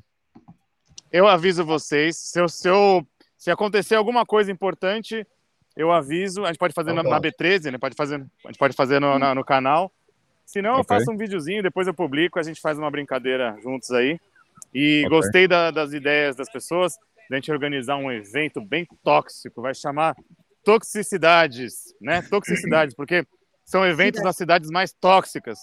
[1.17, 3.07] Eu aviso vocês, se, eu, se, eu-
[3.39, 5.27] se acontecer alguma coisa importante,
[5.75, 6.45] eu aviso.
[6.45, 7.79] A gente pode fazer na, Tá na B13, né?
[7.79, 9.91] Pode fazer, a gente pode fazer no, na- no canal.
[10.45, 10.95] Se não, eu Ok.
[10.95, 14.21] faço um videozinho, depois eu publico, a gente faz uma brincadeira juntos aí.
[14.75, 15.09] E Ok.
[15.19, 16.95] gostei da- das ideias das pessoas,
[17.31, 20.15] da gente organizar um evento bem tóxico, vai chamar
[20.65, 22.21] Toxicidades, né?
[22.29, 23.27] Toxicidades, porque
[23.65, 25.59] são eventos nas cidades mais tóxicas.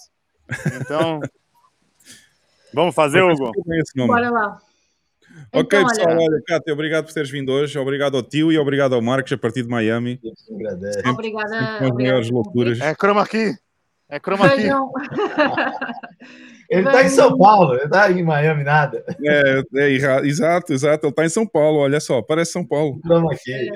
[0.80, 1.20] Então,
[2.74, 3.52] vamos fazer, Hugo?
[4.08, 4.58] Bora lá.
[5.52, 7.78] Ok, Então, pessoal, olha, Cátia, obrigado por teres vindo hoje.
[7.78, 10.20] Obrigado ao tio e obrigado ao Marcos a partir de Miami.
[10.52, 11.08] Agradece.
[11.08, 11.52] obrigada.
[11.52, 12.80] Sempre as obrigada maiores loucuras.
[12.80, 13.54] É chroma key.
[14.08, 14.62] É chroma key.
[14.62, 14.90] Vejam.
[16.70, 19.04] Ele tá em São Paulo, ele tá em Miami, nada.
[19.22, 21.06] É, é, exato, exato.
[21.06, 22.96] Ele está em São Paulo, olha só, parece São Paulo.
[22.96, 23.70] Estamos aqui.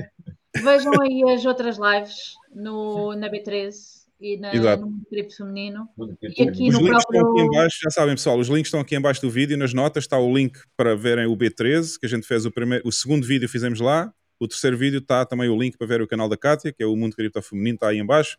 [0.57, 4.85] Vejam aí as outras lives no, na B13 e na, Exato.
[4.87, 5.89] no Trip Feminino.
[6.37, 8.66] E aqui Os no links próprio- estão aqui em baixo, já sabem, pessoal, os links
[8.66, 9.57] estão aqui em baixo do vídeo.
[9.57, 12.87] Nas notas está o link para verem o B13, que a gente fez o primeiro,
[12.87, 14.12] o segundo vídeo fizemos lá.
[14.41, 16.87] O terceiro vídeo está também o link para ver o canal da Cátia, que é
[16.87, 18.39] o Mundo Cripto Feminino, está aí em baixo.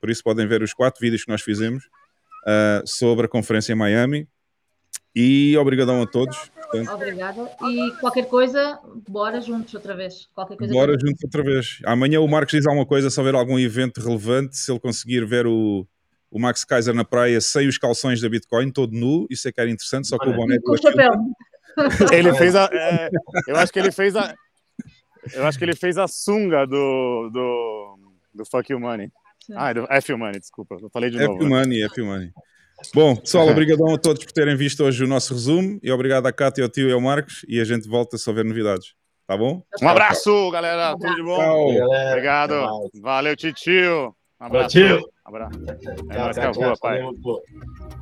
[0.00, 1.84] Por isso podem ver os quatro vídeos que nós fizemos
[2.46, 4.28] ah, sobre a conferência em Miami.
[5.14, 6.50] E obrigadão a todos.
[6.70, 7.50] Portanto, Obrigada.
[7.70, 10.28] E qualquer coisa, bora juntos outra vez.
[10.34, 11.78] Qualquer coisa Bora que- juntos outra vez.
[11.86, 15.46] Amanhã o Marcos diz alguma coisa, se houver algum evento relevante, se ele conseguir ver
[15.46, 15.86] o,
[16.30, 19.60] o Max Kaiser na praia sem os calções da Bitcoin, todo nu, isso é que
[19.60, 21.12] era interessante, só com o boné com o chapéu.
[22.12, 22.68] Ele fez a.
[22.72, 23.08] é,
[23.46, 24.34] eu acho que ele fez a.
[25.32, 27.30] Eu acho que ele fez a sunga do.
[27.32, 27.98] do,
[28.34, 29.10] do Fuck You Money.
[29.54, 30.76] Ah, do F You Money, desculpa.
[30.80, 31.34] Eu falei de É novo.
[31.34, 31.40] né?
[31.40, 32.32] Filmani, é Filmani.
[32.94, 36.32] Bom, pessoal, obrigadão a todos por terem visto hoje o nosso resumo e obrigado à
[36.32, 38.94] Cátia, ao tio e ao Marcos e a gente volta se houver novidades.
[39.26, 39.62] Tá bom?
[39.82, 40.96] Um abraço, galera.
[40.98, 41.36] Tudo de bom.
[41.36, 41.74] Tchau.
[41.74, 42.10] galera.
[42.10, 42.54] Obrigado.
[42.54, 42.90] Mais.
[43.02, 44.14] Valeu, titio.
[44.40, 44.68] Um abraço.
[44.70, 45.06] tio.
[45.24, 45.58] Abraço.
[45.60, 46.78] Tchau, nóis tchau, que é a rua, tchau.
[46.80, 47.02] pai.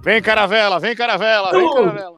[0.04, 2.16] Vem, caravela, vem, caravela, vem, caravela.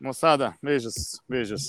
[0.00, 1.64] Moçada, beijos, beijos.